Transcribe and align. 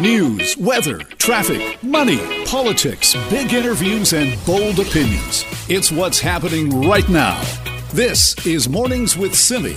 News, 0.00 0.56
weather, 0.56 1.00
traffic, 1.18 1.82
money, 1.82 2.46
politics, 2.46 3.14
big 3.28 3.52
interviews, 3.52 4.14
and 4.14 4.42
bold 4.46 4.78
opinions. 4.78 5.44
It's 5.68 5.92
what's 5.92 6.18
happening 6.18 6.88
right 6.88 7.06
now. 7.10 7.38
This 7.92 8.34
is 8.46 8.66
Mornings 8.66 9.18
with 9.18 9.34
Simi. 9.34 9.76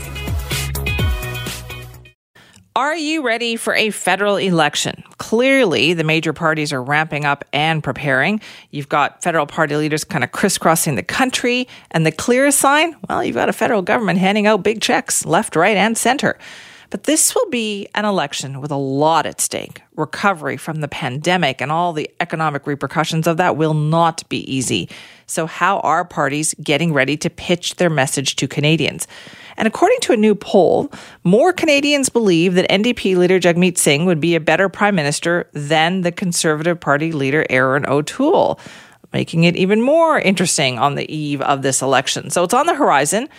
Are 2.74 2.96
you 2.96 3.22
ready 3.22 3.58
for 3.58 3.76
a 3.76 3.90
federal 3.90 4.38
election? 4.38 5.04
Clearly, 5.18 5.94
the 5.94 6.06
major 6.06 6.32
parties 6.32 6.72
are 6.72 6.82
ramping 6.82 7.26
up 7.26 7.44
and 7.52 7.84
preparing. 7.84 8.40
You've 8.72 8.88
got 8.88 9.22
federal 9.22 9.46
party 9.46 9.76
leaders 9.76 10.06
kind 10.06 10.24
of 10.24 10.32
crisscrossing 10.32 10.96
the 10.96 11.04
country, 11.04 11.68
and 11.92 12.06
the 12.06 12.14
clearest 12.14 12.60
sign? 12.60 12.96
Well, 13.10 13.26
you've 13.26 13.36
got 13.36 13.50
a 13.50 13.54
federal 13.54 13.82
government 13.82 14.20
handing 14.20 14.48
out 14.48 14.64
big 14.64 14.80
checks 14.80 15.26
left, 15.26 15.58
right, 15.58 15.76
and 15.76 15.98
center. 15.98 16.40
But 16.94 17.06
this 17.06 17.34
will 17.34 17.50
be 17.50 17.88
an 17.96 18.06
election 18.06 18.62
with 18.62 18.70
a 18.70 18.76
lot 18.76 19.26
at 19.26 19.42
stake. 19.42 19.82
Recovery 19.96 20.58
from 20.58 20.82
the 20.82 20.88
pandemic 20.88 21.60
and 21.60 21.72
all 21.72 21.92
the 21.92 22.08
economic 22.20 22.68
repercussions 22.68 23.26
of 23.26 23.38
that 23.38 23.58
will 23.58 23.74
not 23.74 24.30
be 24.30 24.42
easy. 24.56 24.88
So, 25.26 25.48
how 25.48 25.80
are 25.80 26.06
parties 26.06 26.54
getting 26.62 26.94
ready 26.94 27.18
to 27.18 27.32
pitch 27.32 27.78
their 27.78 27.90
message 27.90 28.36
to 28.36 28.48
Canadians? 28.48 29.08
And 29.58 29.68
according 29.68 30.02
to 30.02 30.14
a 30.14 30.18
new 30.18 30.36
poll, 30.36 30.92
more 31.24 31.52
Canadians 31.52 32.10
believe 32.10 32.54
that 32.54 32.70
NDP 32.70 33.18
leader 33.18 33.40
Jagmeet 33.40 33.80
Singh 33.80 34.06
would 34.06 34.20
be 34.20 34.36
a 34.36 34.40
better 34.40 34.70
prime 34.70 34.94
minister 34.94 35.50
than 35.54 36.02
the 36.02 36.12
Conservative 36.12 36.80
Party 36.80 37.12
leader 37.12 37.44
Erin 37.50 37.88
O'Toole, 37.88 38.60
making 39.12 39.46
it 39.46 39.56
even 39.56 39.82
more 39.82 40.20
interesting 40.20 40.78
on 40.78 40.94
the 40.94 41.12
eve 41.12 41.42
of 41.42 41.64
this 41.64 41.82
election. 41.82 42.30
So, 42.30 42.44
it's 42.44 42.54
on 42.54 42.68
the 42.68 42.76
horizon. 42.76 43.30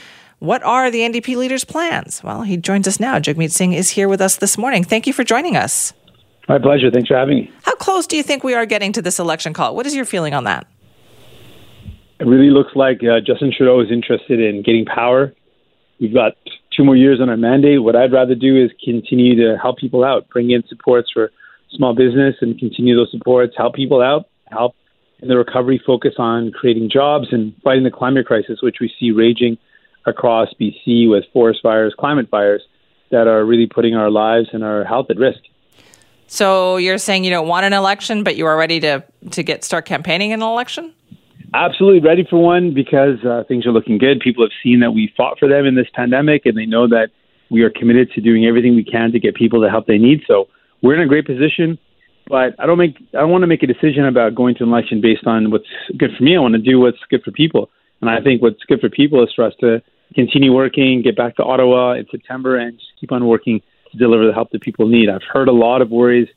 What 0.44 0.62
are 0.62 0.90
the 0.90 1.00
NDP 1.00 1.36
leader's 1.36 1.64
plans? 1.64 2.22
Well, 2.22 2.42
he 2.42 2.58
joins 2.58 2.86
us 2.86 3.00
now. 3.00 3.18
Jagmeet 3.18 3.50
Singh 3.50 3.72
is 3.72 3.88
here 3.88 4.10
with 4.10 4.20
us 4.20 4.36
this 4.36 4.58
morning. 4.58 4.84
Thank 4.84 5.06
you 5.06 5.14
for 5.14 5.24
joining 5.24 5.56
us. 5.56 5.94
My 6.50 6.58
pleasure. 6.58 6.90
Thanks 6.90 7.08
for 7.08 7.16
having 7.16 7.36
me. 7.36 7.50
How 7.62 7.74
close 7.76 8.06
do 8.06 8.14
you 8.14 8.22
think 8.22 8.44
we 8.44 8.52
are 8.52 8.66
getting 8.66 8.92
to 8.92 9.00
this 9.00 9.18
election 9.18 9.54
call? 9.54 9.74
What 9.74 9.86
is 9.86 9.94
your 9.94 10.04
feeling 10.04 10.34
on 10.34 10.44
that? 10.44 10.66
It 12.20 12.26
really 12.26 12.50
looks 12.50 12.72
like 12.76 12.98
uh, 13.02 13.20
Justin 13.26 13.54
Trudeau 13.56 13.80
is 13.80 13.90
interested 13.90 14.38
in 14.38 14.62
getting 14.62 14.84
power. 14.84 15.32
We've 15.98 16.12
got 16.12 16.34
two 16.76 16.84
more 16.84 16.94
years 16.94 17.22
on 17.22 17.30
our 17.30 17.38
mandate. 17.38 17.82
What 17.82 17.96
I'd 17.96 18.12
rather 18.12 18.34
do 18.34 18.62
is 18.62 18.70
continue 18.84 19.36
to 19.36 19.56
help 19.56 19.78
people 19.78 20.04
out, 20.04 20.28
bring 20.28 20.50
in 20.50 20.62
supports 20.68 21.08
for 21.10 21.30
small 21.70 21.94
business 21.94 22.34
and 22.42 22.58
continue 22.58 22.94
those 22.94 23.10
supports, 23.12 23.54
help 23.56 23.76
people 23.76 24.02
out, 24.02 24.28
help 24.52 24.76
in 25.20 25.28
the 25.28 25.38
recovery, 25.38 25.82
focus 25.86 26.16
on 26.18 26.52
creating 26.52 26.90
jobs 26.92 27.28
and 27.32 27.54
fighting 27.64 27.84
the 27.84 27.90
climate 27.90 28.26
crisis, 28.26 28.58
which 28.60 28.76
we 28.78 28.92
see 29.00 29.10
raging 29.10 29.56
across 30.06 30.48
BC 30.60 31.08
with 31.08 31.24
forest 31.32 31.60
fires, 31.62 31.94
climate 31.98 32.28
fires 32.30 32.62
that 33.10 33.26
are 33.26 33.44
really 33.44 33.66
putting 33.66 33.94
our 33.94 34.10
lives 34.10 34.48
and 34.52 34.64
our 34.64 34.84
health 34.84 35.06
at 35.10 35.16
risk. 35.16 35.40
So 36.26 36.76
you're 36.76 36.98
saying 36.98 37.24
you 37.24 37.30
don't 37.30 37.48
want 37.48 37.66
an 37.66 37.72
election, 37.72 38.24
but 38.24 38.36
you 38.36 38.46
are 38.46 38.56
ready 38.56 38.80
to 38.80 39.04
to 39.30 39.42
get 39.42 39.64
start 39.64 39.84
campaigning 39.84 40.30
in 40.30 40.42
an 40.42 40.48
election? 40.48 40.92
Absolutely 41.52 42.00
ready 42.00 42.26
for 42.28 42.42
one 42.42 42.74
because 42.74 43.24
uh, 43.24 43.44
things 43.46 43.66
are 43.66 43.70
looking 43.72 43.98
good. 43.98 44.20
People 44.20 44.42
have 44.42 44.50
seen 44.62 44.80
that 44.80 44.90
we 44.90 45.12
fought 45.16 45.38
for 45.38 45.48
them 45.48 45.66
in 45.66 45.74
this 45.76 45.86
pandemic, 45.94 46.46
and 46.46 46.56
they 46.56 46.66
know 46.66 46.88
that 46.88 47.10
we 47.50 47.62
are 47.62 47.70
committed 47.70 48.10
to 48.12 48.20
doing 48.20 48.46
everything 48.46 48.74
we 48.74 48.84
can 48.84 49.12
to 49.12 49.20
get 49.20 49.36
people 49.36 49.60
the 49.60 49.70
help 49.70 49.86
they 49.86 49.98
need. 49.98 50.22
So 50.26 50.48
we're 50.82 50.94
in 50.94 51.00
a 51.00 51.06
great 51.06 51.26
position. 51.26 51.78
But 52.26 52.54
I 52.58 52.66
don't 52.66 52.78
make 52.78 52.96
I 53.12 53.18
don't 53.18 53.30
want 53.30 53.42
to 53.42 53.46
make 53.46 53.62
a 53.62 53.66
decision 53.66 54.06
about 54.06 54.34
going 54.34 54.54
to 54.56 54.64
an 54.64 54.70
election 54.70 55.00
based 55.00 55.26
on 55.26 55.50
what's 55.50 55.68
good 55.96 56.10
for 56.16 56.22
me. 56.22 56.36
I 56.36 56.40
want 56.40 56.54
to 56.54 56.60
do 56.60 56.80
what's 56.80 56.98
good 57.10 57.22
for 57.22 57.30
people, 57.30 57.70
and 58.00 58.08
I 58.08 58.20
think 58.20 58.40
what's 58.40 58.64
good 58.64 58.80
for 58.80 58.88
people 58.88 59.22
is 59.22 59.30
for 59.36 59.44
us 59.44 59.52
to 59.60 59.82
continue 60.14 60.52
working, 60.52 61.02
get 61.02 61.16
back 61.16 61.36
to 61.36 61.42
Ottawa 61.44 61.92
in 61.94 62.06
September, 62.10 62.56
and 62.56 62.78
just 62.78 62.92
keep 63.00 63.12
on 63.12 63.26
working 63.26 63.60
to 63.92 63.98
deliver 63.98 64.26
the 64.26 64.32
help 64.32 64.50
that 64.50 64.62
people 64.62 64.88
need. 64.88 65.08
I've 65.08 65.22
heard 65.22 65.48
a 65.48 65.52
lot 65.52 65.82
of 65.82 65.90
worries 65.90 66.28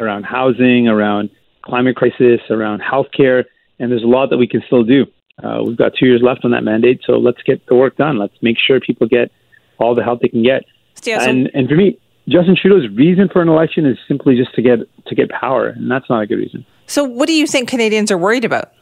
around 0.00 0.24
housing, 0.24 0.88
around 0.88 1.30
climate 1.62 1.96
crisis, 1.96 2.40
around 2.50 2.82
healthcare, 2.82 3.44
and 3.78 3.90
there's 3.90 4.02
a 4.02 4.06
lot 4.08 4.30
that 4.30 4.38
we 4.38 4.46
can 4.46 4.62
still 4.66 4.84
do. 4.84 5.06
Uh, 5.42 5.62
we've 5.66 5.76
got 5.76 5.92
two 5.98 6.06
years 6.06 6.20
left 6.22 6.44
on 6.44 6.50
that 6.52 6.62
mandate, 6.62 7.00
so 7.04 7.14
let's 7.14 7.42
get 7.42 7.64
the 7.66 7.74
work 7.74 7.96
done. 7.96 8.18
Let's 8.18 8.34
make 8.42 8.56
sure 8.58 8.78
people 8.80 9.08
get 9.08 9.32
all 9.78 9.94
the 9.94 10.04
help 10.04 10.20
they 10.20 10.28
can 10.28 10.42
get. 10.42 10.64
Yeah, 11.02 11.18
so- 11.18 11.30
and 11.30 11.50
and 11.54 11.68
for 11.68 11.74
me, 11.74 11.98
Justin 12.28 12.56
Trudeau's 12.56 12.88
reason 12.96 13.28
for 13.28 13.42
an 13.42 13.48
election 13.48 13.84
is 13.84 13.98
simply 14.06 14.36
just 14.36 14.54
to 14.54 14.62
get 14.62 14.78
to 15.06 15.14
get 15.14 15.28
power, 15.30 15.68
and 15.68 15.90
that's 15.90 16.08
not 16.08 16.22
a 16.22 16.26
good 16.26 16.38
reason. 16.38 16.64
So, 16.86 17.02
what 17.04 17.26
do 17.26 17.32
you 17.34 17.46
think 17.46 17.68
Canadians 17.68 18.10
are 18.10 18.18
worried 18.18 18.44
about? 18.44 18.72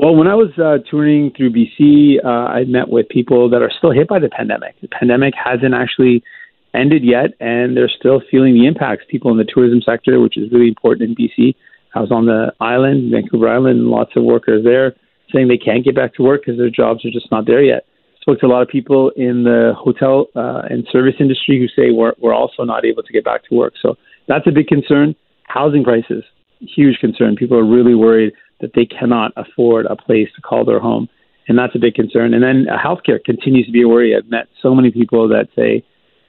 Well, 0.00 0.16
when 0.16 0.28
I 0.28 0.34
was 0.34 0.48
uh, 0.56 0.78
touring 0.90 1.30
through 1.36 1.52
BC, 1.52 2.24
uh, 2.24 2.26
I 2.26 2.64
met 2.64 2.88
with 2.88 3.06
people 3.10 3.50
that 3.50 3.60
are 3.60 3.70
still 3.76 3.90
hit 3.90 4.08
by 4.08 4.18
the 4.18 4.30
pandemic. 4.30 4.80
The 4.80 4.88
pandemic 4.88 5.34
hasn't 5.36 5.74
actually 5.74 6.24
ended 6.72 7.04
yet, 7.04 7.36
and 7.38 7.76
they're 7.76 7.92
still 7.98 8.22
feeling 8.30 8.54
the 8.54 8.66
impacts. 8.66 9.04
People 9.10 9.30
in 9.30 9.36
the 9.36 9.44
tourism 9.44 9.82
sector, 9.82 10.18
which 10.18 10.38
is 10.38 10.50
really 10.50 10.68
important 10.68 11.10
in 11.10 11.14
BC. 11.14 11.54
I 11.94 12.00
was 12.00 12.10
on 12.10 12.24
the 12.24 12.50
island, 12.60 13.12
Vancouver 13.12 13.46
Island, 13.46 13.80
and 13.80 13.88
lots 13.88 14.12
of 14.16 14.24
workers 14.24 14.64
there 14.64 14.96
saying 15.34 15.48
they 15.48 15.58
can't 15.58 15.84
get 15.84 15.94
back 15.94 16.14
to 16.14 16.22
work 16.22 16.46
because 16.46 16.56
their 16.56 16.70
jobs 16.70 17.04
are 17.04 17.10
just 17.10 17.30
not 17.30 17.44
there 17.44 17.62
yet. 17.62 17.84
Spoke 18.22 18.40
to 18.40 18.46
a 18.46 18.48
lot 18.48 18.62
of 18.62 18.68
people 18.68 19.10
in 19.16 19.44
the 19.44 19.74
hotel 19.76 20.28
uh, 20.34 20.62
and 20.70 20.88
service 20.90 21.16
industry 21.20 21.58
who 21.60 21.68
say 21.68 21.90
we're, 21.90 22.14
we're 22.16 22.32
also 22.32 22.64
not 22.64 22.86
able 22.86 23.02
to 23.02 23.12
get 23.12 23.22
back 23.22 23.44
to 23.50 23.54
work. 23.54 23.74
So 23.82 23.96
that's 24.28 24.46
a 24.46 24.50
big 24.50 24.66
concern. 24.66 25.14
Housing 25.42 25.84
prices, 25.84 26.24
huge 26.60 26.96
concern. 27.00 27.36
People 27.36 27.58
are 27.58 27.66
really 27.66 27.94
worried 27.94 28.32
that 28.60 28.72
they 28.74 28.86
cannot 28.86 29.32
afford 29.36 29.86
a 29.86 29.96
place 29.96 30.28
to 30.36 30.42
call 30.42 30.64
their 30.64 30.80
home. 30.80 31.08
And 31.48 31.58
that's 31.58 31.74
a 31.74 31.78
big 31.78 31.94
concern. 31.94 32.34
And 32.34 32.42
then 32.42 32.66
uh, 32.68 32.78
healthcare 32.78 33.22
continues 33.22 33.66
to 33.66 33.72
be 33.72 33.82
a 33.82 33.88
worry. 33.88 34.14
I've 34.16 34.30
met 34.30 34.46
so 34.62 34.74
many 34.74 34.90
people 34.90 35.28
that 35.28 35.48
say 35.56 35.84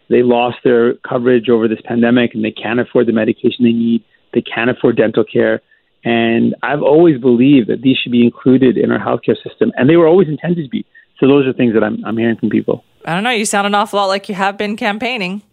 they 0.10 0.24
lost 0.24 0.58
their 0.64 0.96
coverage 1.08 1.50
over 1.50 1.68
this 1.68 1.80
pandemic 1.86 2.34
and 2.34 2.44
they 2.44 2.52
can't 2.52 2.80
afford 2.80 3.08
the 3.08 3.14
medication 3.14 3.64
they 3.64 3.72
need. 3.72 4.04
They 4.34 4.42
can't 4.42 4.70
afford 4.70 4.98
dental 4.98 5.24
care. 5.24 5.62
And 6.04 6.56
I've 6.64 6.82
always 6.82 7.20
believed 7.20 7.70
that 7.70 7.82
these 7.82 7.98
should 7.98 8.12
be 8.12 8.24
included 8.24 8.78
in 8.78 8.92
our 8.92 8.98
healthcare 8.98 9.36
system, 9.48 9.72
and 9.76 9.88
they 9.88 9.98
were 9.98 10.08
always 10.08 10.28
intended 10.28 10.64
to 10.64 10.70
be. 10.70 10.84
So 11.20 11.28
those 11.28 11.46
are 11.46 11.54
things 11.54 11.76
that 11.76 11.84
I'm, 11.84 12.04
I'm 12.04 12.18
hearing 12.18 12.38
from 12.38 12.50
people. 12.50 12.84
I 13.06 13.14
don't 13.14 13.24
know. 13.24 13.30
You 13.30 13.46
sound 13.46 13.68
an 13.68 13.76
awful 13.76 14.00
lot 14.00 14.08
like 14.08 14.28
you 14.28 14.34
have 14.34 14.58
been 14.58 14.76
campaigning. 14.78 15.44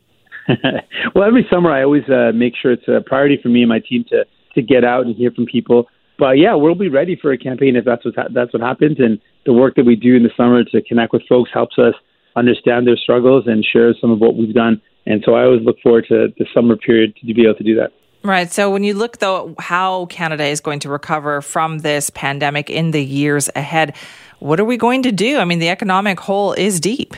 well, 1.14 1.24
every 1.24 1.46
summer 1.50 1.70
I 1.70 1.82
always 1.82 2.08
uh, 2.08 2.32
make 2.34 2.54
sure 2.56 2.72
it's 2.72 2.88
a 2.88 3.02
priority 3.04 3.38
for 3.42 3.48
me 3.48 3.60
and 3.60 3.68
my 3.68 3.80
team 3.80 4.04
to 4.08 4.24
to 4.54 4.62
get 4.62 4.82
out 4.82 5.04
and 5.04 5.14
hear 5.14 5.30
from 5.30 5.44
people 5.44 5.88
but 6.18 6.38
yeah, 6.38 6.54
we'll 6.54 6.74
be 6.74 6.88
ready 6.88 7.16
for 7.20 7.32
a 7.32 7.38
campaign 7.38 7.76
if 7.76 7.84
that's 7.84 8.04
what 8.04 8.14
ha- 8.16 8.28
that's 8.32 8.52
what 8.52 8.62
happens. 8.62 8.98
And 8.98 9.20
the 9.46 9.52
work 9.52 9.76
that 9.76 9.86
we 9.86 9.96
do 9.96 10.16
in 10.16 10.24
the 10.24 10.30
summer 10.36 10.64
to 10.64 10.82
connect 10.82 11.12
with 11.12 11.22
folks 11.28 11.50
helps 11.52 11.78
us 11.78 11.94
understand 12.36 12.86
their 12.86 12.96
struggles 12.96 13.44
and 13.46 13.64
share 13.64 13.94
some 14.00 14.10
of 14.10 14.18
what 14.18 14.36
we've 14.36 14.54
done. 14.54 14.80
And 15.06 15.22
so 15.24 15.34
I 15.34 15.44
always 15.44 15.62
look 15.62 15.80
forward 15.80 16.06
to 16.08 16.28
the 16.36 16.46
summer 16.52 16.76
period 16.76 17.16
to 17.16 17.34
be 17.34 17.44
able 17.44 17.54
to 17.54 17.64
do 17.64 17.74
that. 17.76 17.92
Right. 18.24 18.52
So 18.52 18.70
when 18.70 18.82
you 18.82 18.94
look 18.94 19.18
though 19.18 19.54
how 19.58 20.06
Canada 20.06 20.44
is 20.44 20.60
going 20.60 20.80
to 20.80 20.88
recover 20.88 21.40
from 21.40 21.78
this 21.78 22.10
pandemic 22.10 22.68
in 22.68 22.90
the 22.90 23.02
years 23.02 23.48
ahead, 23.54 23.94
what 24.40 24.58
are 24.58 24.64
we 24.64 24.76
going 24.76 25.02
to 25.04 25.12
do? 25.12 25.38
I 25.38 25.44
mean, 25.44 25.60
the 25.60 25.68
economic 25.68 26.18
hole 26.18 26.52
is 26.52 26.80
deep. 26.80 27.14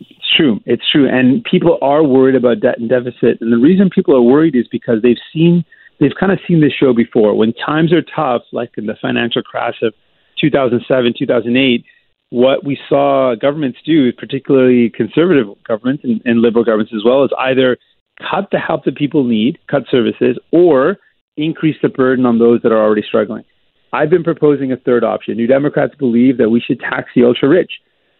It's 0.00 0.36
true. 0.36 0.60
It's 0.64 0.90
true. 0.90 1.08
And 1.08 1.44
people 1.44 1.78
are 1.82 2.02
worried 2.02 2.34
about 2.34 2.60
debt 2.60 2.78
and 2.78 2.88
deficit. 2.88 3.40
And 3.40 3.52
the 3.52 3.58
reason 3.58 3.90
people 3.90 4.16
are 4.16 4.22
worried 4.22 4.56
is 4.56 4.66
because 4.68 5.02
they've 5.02 5.16
seen 5.32 5.64
they've 6.00 6.14
kind 6.18 6.32
of 6.32 6.38
seen 6.46 6.60
this 6.60 6.72
show 6.72 6.92
before. 6.92 7.34
When 7.36 7.52
times 7.52 7.92
are 7.92 8.02
tough, 8.02 8.42
like 8.52 8.70
in 8.76 8.86
the 8.86 8.96
financial 9.00 9.42
crash 9.42 9.76
of 9.82 9.94
2007, 10.40 11.14
2008, 11.18 11.84
what 12.30 12.64
we 12.64 12.78
saw 12.88 13.34
governments 13.34 13.78
do, 13.84 14.12
particularly 14.12 14.90
conservative 14.90 15.46
governments 15.66 16.04
and, 16.04 16.20
and 16.24 16.40
liberal 16.40 16.64
governments 16.64 16.92
as 16.94 17.02
well, 17.04 17.24
is 17.24 17.30
either 17.38 17.78
cut 18.18 18.48
the 18.52 18.58
help 18.58 18.84
that 18.84 18.96
people 18.96 19.24
need, 19.24 19.58
cut 19.68 19.84
services, 19.90 20.38
or 20.52 20.98
increase 21.36 21.76
the 21.82 21.88
burden 21.88 22.26
on 22.26 22.38
those 22.38 22.60
that 22.62 22.72
are 22.72 22.82
already 22.82 23.02
struggling. 23.02 23.44
I've 23.92 24.10
been 24.10 24.24
proposing 24.24 24.72
a 24.72 24.76
third 24.76 25.04
option. 25.04 25.36
New 25.36 25.46
Democrats 25.46 25.94
believe 25.94 26.36
that 26.38 26.50
we 26.50 26.60
should 26.60 26.80
tax 26.80 27.08
the 27.14 27.24
ultra 27.24 27.48
rich, 27.48 27.72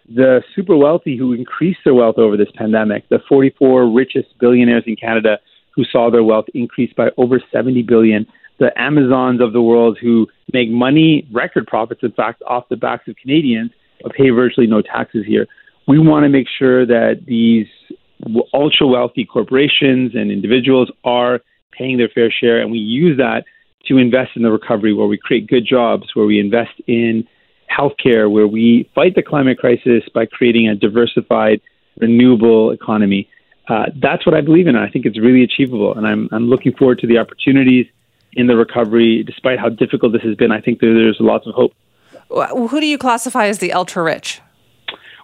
the 0.08 0.42
super 0.56 0.76
wealthy 0.76 1.16
who 1.16 1.34
increased 1.34 1.80
their 1.84 1.94
wealth 1.94 2.16
over 2.16 2.36
this 2.36 2.48
pandemic, 2.54 3.06
the 3.10 3.18
44 3.28 3.92
richest 3.92 4.28
billionaires 4.40 4.84
in 4.86 4.96
Canada 4.96 5.38
who 5.78 5.84
saw 5.84 6.10
their 6.10 6.24
wealth 6.24 6.46
increase 6.54 6.92
by 6.92 7.08
over 7.16 7.40
70 7.52 7.82
billion, 7.82 8.26
the 8.58 8.76
Amazons 8.76 9.40
of 9.40 9.52
the 9.52 9.62
world 9.62 9.96
who 10.02 10.26
make 10.52 10.68
money, 10.68 11.24
record 11.32 11.68
profits, 11.68 12.00
in 12.02 12.10
fact, 12.10 12.42
off 12.48 12.68
the 12.68 12.76
backs 12.76 13.06
of 13.06 13.14
Canadians, 13.14 13.70
but 14.02 14.12
pay 14.12 14.30
virtually 14.30 14.66
no 14.66 14.82
taxes 14.82 15.24
here. 15.24 15.46
We 15.86 16.00
want 16.00 16.24
to 16.24 16.28
make 16.28 16.48
sure 16.58 16.84
that 16.84 17.26
these 17.28 17.68
ultra 18.52 18.88
wealthy 18.88 19.24
corporations 19.24 20.16
and 20.16 20.32
individuals 20.32 20.90
are 21.04 21.38
paying 21.70 21.96
their 21.96 22.08
fair 22.08 22.32
share, 22.32 22.60
and 22.60 22.72
we 22.72 22.78
use 22.78 23.16
that 23.18 23.44
to 23.86 23.98
invest 23.98 24.32
in 24.34 24.42
the 24.42 24.50
recovery, 24.50 24.92
where 24.92 25.06
we 25.06 25.16
create 25.16 25.46
good 25.46 25.64
jobs, 25.64 26.08
where 26.14 26.26
we 26.26 26.40
invest 26.40 26.72
in 26.88 27.24
healthcare, 27.70 28.28
where 28.28 28.48
we 28.48 28.90
fight 28.96 29.14
the 29.14 29.22
climate 29.22 29.58
crisis 29.58 30.02
by 30.12 30.26
creating 30.26 30.68
a 30.68 30.74
diversified, 30.74 31.60
renewable 32.00 32.72
economy 32.72 33.28
uh, 33.68 33.86
that's 34.00 34.24
what 34.24 34.34
I 34.34 34.40
believe 34.40 34.66
in. 34.66 34.76
I 34.76 34.88
think 34.88 35.04
it's 35.04 35.18
really 35.18 35.42
achievable, 35.42 35.94
and 35.94 36.06
I'm 36.06 36.28
I'm 36.32 36.48
looking 36.48 36.74
forward 36.74 36.98
to 37.00 37.06
the 37.06 37.18
opportunities 37.18 37.86
in 38.32 38.46
the 38.46 38.56
recovery. 38.56 39.22
Despite 39.22 39.58
how 39.58 39.68
difficult 39.68 40.12
this 40.12 40.22
has 40.22 40.36
been, 40.36 40.52
I 40.52 40.60
think 40.60 40.80
there's 40.80 41.18
lots 41.20 41.46
of 41.46 41.54
hope. 41.54 41.74
Who 42.30 42.80
do 42.80 42.86
you 42.86 42.98
classify 42.98 43.46
as 43.46 43.58
the 43.58 43.72
ultra 43.72 44.02
rich? 44.02 44.40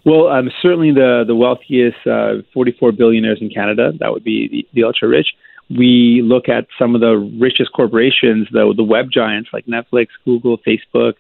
Well, 0.05 0.29
um, 0.29 0.50
certainly 0.61 0.93
the 0.93 1.25
the 1.26 1.35
wealthiest 1.35 2.06
uh, 2.06 2.43
44 2.52 2.93
billionaires 2.93 3.38
in 3.41 3.49
Canada. 3.49 3.93
That 3.99 4.12
would 4.12 4.25
be 4.25 4.49
the, 4.49 4.69
the 4.75 4.85
ultra 4.85 5.08
rich. 5.08 5.29
we 5.70 6.20
look 6.23 6.49
at 6.49 6.67
some 6.79 6.94
of 6.94 7.00
the 7.00 7.17
richest 7.40 7.73
corporations, 7.73 8.47
though 8.52 8.75
the 8.75 8.85
web 8.85 9.11
giants 9.11 9.50
like 9.55 9.64
Netflix, 9.64 10.08
Google, 10.26 10.58
Facebook, 10.58 11.14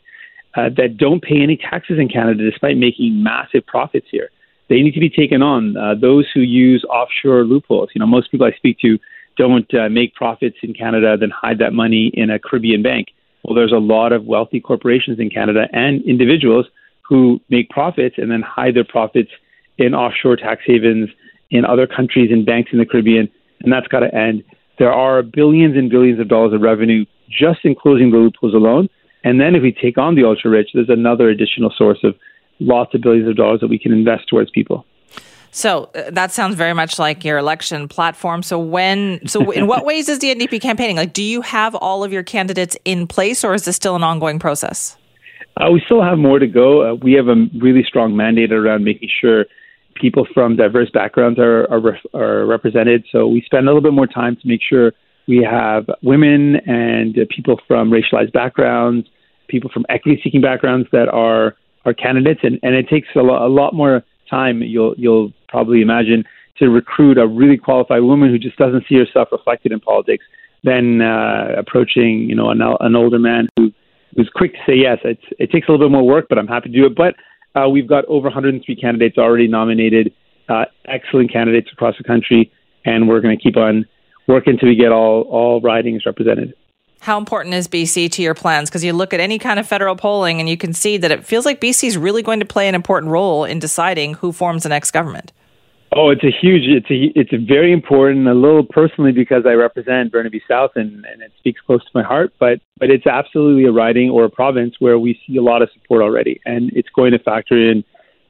uh, 0.54 0.68
that 0.76 0.98
don't 0.98 1.22
pay 1.22 1.40
any 1.40 1.56
taxes 1.56 1.98
in 1.98 2.08
Canada 2.08 2.48
despite 2.50 2.76
making 2.76 3.22
massive 3.22 3.64
profits 3.66 4.06
here. 4.10 4.30
They 4.68 4.80
need 4.80 4.94
to 4.94 5.00
be 5.00 5.10
taken 5.10 5.42
on. 5.42 5.76
Uh, 5.76 5.94
those 6.00 6.26
who 6.32 6.40
use 6.40 6.84
offshore 6.88 7.44
loopholes, 7.44 7.90
you 7.94 7.98
know, 7.98 8.06
most 8.06 8.30
people 8.30 8.46
I 8.46 8.52
speak 8.56 8.78
to 8.80 8.98
don't 9.36 9.72
uh, 9.74 9.88
make 9.88 10.14
profits 10.14 10.56
in 10.62 10.74
Canada, 10.74 11.16
then 11.18 11.30
hide 11.30 11.58
that 11.58 11.72
money 11.72 12.10
in 12.14 12.30
a 12.30 12.38
Caribbean 12.38 12.82
bank. 12.82 13.08
Well, 13.42 13.54
there's 13.54 13.72
a 13.72 13.78
lot 13.78 14.12
of 14.12 14.24
wealthy 14.24 14.60
corporations 14.60 15.18
in 15.18 15.28
Canada 15.28 15.66
and 15.72 16.02
individuals 16.04 16.66
who 17.02 17.40
make 17.50 17.68
profits 17.68 18.16
and 18.16 18.30
then 18.30 18.42
hide 18.42 18.74
their 18.74 18.84
profits 18.84 19.30
in 19.76 19.94
offshore 19.94 20.36
tax 20.36 20.62
havens 20.66 21.10
in 21.50 21.64
other 21.64 21.86
countries 21.86 22.30
and 22.32 22.46
banks 22.46 22.70
in 22.72 22.78
the 22.78 22.86
Caribbean, 22.86 23.28
and 23.60 23.72
that's 23.72 23.86
got 23.88 24.00
to 24.00 24.14
end. 24.14 24.42
There 24.78 24.92
are 24.92 25.22
billions 25.22 25.76
and 25.76 25.90
billions 25.90 26.18
of 26.20 26.28
dollars 26.28 26.52
of 26.52 26.62
revenue 26.62 27.04
just 27.28 27.60
in 27.64 27.74
closing 27.74 28.10
the 28.10 28.16
loopholes 28.18 28.54
alone. 28.54 28.88
And 29.22 29.40
then 29.40 29.54
if 29.54 29.62
we 29.62 29.72
take 29.72 29.98
on 29.98 30.14
the 30.14 30.24
ultra 30.24 30.50
rich, 30.50 30.70
there's 30.74 30.88
another 30.88 31.28
additional 31.28 31.72
source 31.76 31.98
of 32.02 32.14
lots 32.60 32.94
of 32.94 33.00
billions 33.00 33.28
of 33.28 33.36
dollars 33.36 33.60
that 33.60 33.68
we 33.68 33.78
can 33.78 33.92
invest 33.92 34.28
towards 34.28 34.50
people. 34.50 34.84
So 35.50 35.88
uh, 35.94 36.10
that 36.10 36.32
sounds 36.32 36.56
very 36.56 36.72
much 36.72 36.98
like 36.98 37.24
your 37.24 37.38
election 37.38 37.86
platform. 37.86 38.42
So 38.42 38.58
when, 38.58 39.26
so 39.28 39.52
in 39.52 39.68
what 39.68 39.84
ways 39.90 40.08
is 40.08 40.18
the 40.18 40.34
NDP 40.34 40.60
campaigning? 40.60 40.96
Like, 40.96 41.12
do 41.12 41.22
you 41.22 41.42
have 41.42 41.76
all 41.76 42.02
of 42.02 42.12
your 42.12 42.24
candidates 42.24 42.76
in 42.84 43.06
place, 43.06 43.44
or 43.44 43.54
is 43.54 43.64
this 43.64 43.76
still 43.76 43.94
an 43.94 44.02
ongoing 44.02 44.40
process? 44.40 44.96
Uh, 45.56 45.70
we 45.70 45.80
still 45.86 46.02
have 46.02 46.18
more 46.18 46.40
to 46.40 46.48
go. 46.48 46.90
Uh, 46.90 46.94
we 46.96 47.12
have 47.12 47.28
a 47.28 47.36
really 47.60 47.84
strong 47.84 48.16
mandate 48.16 48.52
around 48.52 48.82
making 48.82 49.08
sure 49.20 49.46
people 49.94 50.26
from 50.34 50.56
diverse 50.56 50.90
backgrounds 50.90 51.38
are, 51.38 51.70
are, 51.70 51.98
are 52.14 52.46
represented. 52.46 53.04
So 53.12 53.28
we 53.28 53.40
spend 53.42 53.68
a 53.68 53.70
little 53.70 53.80
bit 53.80 53.92
more 53.92 54.08
time 54.08 54.34
to 54.34 54.48
make 54.48 54.60
sure 54.68 54.92
we 55.28 55.46
have 55.48 55.88
women 56.02 56.56
and 56.66 57.16
uh, 57.16 57.22
people 57.30 57.60
from 57.68 57.92
racialized 57.92 58.32
backgrounds, 58.32 59.06
people 59.46 59.70
from 59.72 59.86
equity-seeking 59.88 60.40
backgrounds 60.40 60.88
that 60.90 61.08
are 61.08 61.54
are 61.84 61.94
candidates, 61.94 62.40
and, 62.42 62.58
and 62.62 62.74
it 62.74 62.88
takes 62.88 63.08
a, 63.14 63.20
a 63.20 63.48
lot 63.48 63.74
more 63.74 64.02
time. 64.28 64.62
You'll 64.62 64.94
you'll 64.96 65.32
probably 65.48 65.82
imagine 65.82 66.24
to 66.58 66.68
recruit 66.68 67.18
a 67.18 67.26
really 67.26 67.56
qualified 67.56 68.02
woman 68.02 68.30
who 68.30 68.38
just 68.38 68.56
doesn't 68.56 68.84
see 68.88 68.96
herself 68.96 69.28
reflected 69.32 69.72
in 69.72 69.80
politics 69.80 70.24
than 70.62 71.02
uh, 71.02 71.54
approaching 71.56 72.28
you 72.28 72.34
know 72.34 72.50
an, 72.50 72.60
an 72.80 72.96
older 72.96 73.18
man 73.18 73.48
who 73.56 73.70
who's 74.16 74.30
quick 74.34 74.52
to 74.52 74.58
say 74.66 74.76
yes. 74.76 74.98
It's, 75.04 75.24
it 75.38 75.50
takes 75.50 75.68
a 75.68 75.72
little 75.72 75.88
bit 75.88 75.92
more 75.92 76.06
work, 76.06 76.26
but 76.28 76.38
I'm 76.38 76.46
happy 76.46 76.70
to 76.70 76.76
do 76.76 76.86
it. 76.86 76.94
But 76.94 77.14
uh, 77.58 77.68
we've 77.68 77.88
got 77.88 78.04
over 78.06 78.24
103 78.24 78.76
candidates 78.76 79.18
already 79.18 79.48
nominated, 79.48 80.12
uh, 80.48 80.64
excellent 80.86 81.32
candidates 81.32 81.70
across 81.72 81.96
the 81.98 82.04
country, 82.04 82.52
and 82.84 83.08
we're 83.08 83.20
going 83.20 83.36
to 83.36 83.42
keep 83.42 83.56
on 83.56 83.86
working 84.26 84.54
until 84.54 84.68
we 84.68 84.76
get 84.76 84.92
all 84.92 85.22
all 85.22 85.60
ridings 85.60 86.06
represented. 86.06 86.54
How 87.04 87.18
important 87.18 87.54
is 87.54 87.68
BC 87.68 88.10
to 88.12 88.22
your 88.22 88.32
plans? 88.32 88.70
Because 88.70 88.82
you 88.82 88.94
look 88.94 89.12
at 89.12 89.20
any 89.20 89.38
kind 89.38 89.60
of 89.60 89.66
federal 89.66 89.94
polling 89.94 90.40
and 90.40 90.48
you 90.48 90.56
can 90.56 90.72
see 90.72 90.96
that 90.96 91.10
it 91.10 91.22
feels 91.22 91.44
like 91.44 91.60
BC 91.60 91.86
is 91.86 91.98
really 91.98 92.22
going 92.22 92.40
to 92.40 92.46
play 92.46 92.66
an 92.66 92.74
important 92.74 93.12
role 93.12 93.44
in 93.44 93.58
deciding 93.58 94.14
who 94.14 94.32
forms 94.32 94.62
the 94.62 94.70
next 94.70 94.90
government. 94.90 95.30
Oh, 95.94 96.08
it's 96.08 96.24
a 96.24 96.30
huge, 96.30 96.62
it's 96.62 96.90
a, 96.90 97.12
it's 97.14 97.30
a 97.34 97.36
very 97.36 97.72
important. 97.72 98.26
A 98.26 98.32
little 98.32 98.64
personally 98.64 99.12
because 99.12 99.44
I 99.44 99.52
represent 99.52 100.12
Burnaby 100.12 100.40
South 100.48 100.70
and, 100.76 101.04
and 101.04 101.20
it 101.20 101.30
speaks 101.36 101.60
close 101.60 101.84
to 101.84 101.90
my 101.92 102.02
heart. 102.02 102.32
But 102.40 102.60
but 102.78 102.88
it's 102.88 103.06
absolutely 103.06 103.66
a 103.66 103.70
riding 103.70 104.08
or 104.08 104.24
a 104.24 104.30
province 104.30 104.76
where 104.78 104.98
we 104.98 105.20
see 105.26 105.36
a 105.36 105.42
lot 105.42 105.60
of 105.60 105.68
support 105.74 106.00
already, 106.00 106.40
and 106.46 106.72
it's 106.74 106.88
going 106.88 107.12
to 107.12 107.18
factor 107.18 107.58
in 107.58 107.84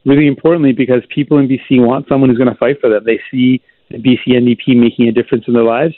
really 0.04 0.26
importantly 0.26 0.72
because 0.72 1.02
people 1.14 1.38
in 1.38 1.46
BC 1.46 1.80
want 1.80 2.08
someone 2.08 2.28
who's 2.28 2.38
going 2.38 2.52
to 2.52 2.58
fight 2.58 2.80
for 2.80 2.90
them. 2.90 3.04
They 3.04 3.20
see 3.30 3.62
the 3.88 3.98
BC 3.98 4.34
NDP 4.34 4.76
making 4.76 5.06
a 5.06 5.12
difference 5.12 5.44
in 5.46 5.54
their 5.54 5.62
lives, 5.62 5.94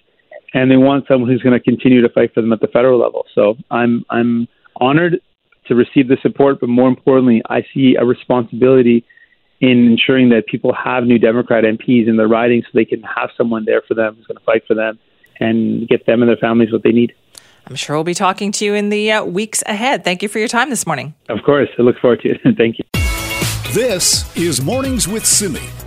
and 0.55 0.71
they 0.71 0.77
want 0.77 1.07
someone 1.09 1.31
who's 1.31 1.43
going 1.43 1.59
to 1.59 1.61
continue 1.61 2.01
to 2.03 2.09
fight 2.09 2.33
for 2.35 2.41
them 2.41 2.53
at 2.53 2.61
the 2.61 2.69
federal 2.69 2.99
level. 2.99 3.27
So 3.35 3.57
I'm 3.71 4.05
I'm 4.11 4.49
honored 4.81 5.21
to 5.67 5.75
receive 5.75 6.09
the 6.09 6.17
support, 6.23 6.61
but 6.61 6.69
more 6.69 6.89
importantly, 6.89 7.43
I 7.49 7.65
see 7.75 7.97
a 7.99 8.05
responsibility 8.05 9.05
in 9.61 9.87
ensuring 9.87 10.29
that 10.29 10.47
people 10.47 10.73
have 10.75 11.05
New 11.05 11.19
Democrat 11.19 11.65
MPs 11.65 12.07
in 12.09 12.17
their 12.17 12.29
riding 12.29 12.63
so 12.63 12.69
they 12.75 12.85
can 12.85 13.03
have 13.03 13.31
someone 13.37 13.65
there 13.65 13.83
for 13.87 13.95
them 13.95 14.15
who's 14.15 14.27
going 14.27 14.39
to 14.39 14.45
fight 14.45 14.63
for 14.67 14.75
them 14.75 14.99
and 15.41 15.89
get 15.89 16.07
them 16.07 16.23
and 16.23 16.29
their 16.29 16.37
families 16.37 16.73
what 16.73 16.83
they 16.83 16.93
need. 16.93 17.15
I'm 17.67 17.75
sure 17.75 17.97
we'll 17.97 18.05
be 18.05 18.15
talking 18.15 18.53
to 18.53 18.65
you 18.65 18.75
in 18.75 18.91
the 18.91 19.11
uh, 19.11 19.25
weeks 19.25 19.63
ahead. 19.67 20.05
Thank 20.05 20.23
you 20.23 20.29
for 20.29 20.39
your 20.39 20.49
time 20.49 20.71
this 20.71 20.87
morning. 20.87 21.15
Of 21.29 21.43
course. 21.45 21.69
I 21.79 21.83
look 21.83 21.99
forward 21.99 22.21
to 22.21 22.31
it. 22.31 22.41
Thank 22.57 22.79
you. 22.79 22.85
This 23.73 24.37
is 24.37 24.63
Mornings 24.63 25.09
with 25.09 25.27
Simi. 25.27 25.86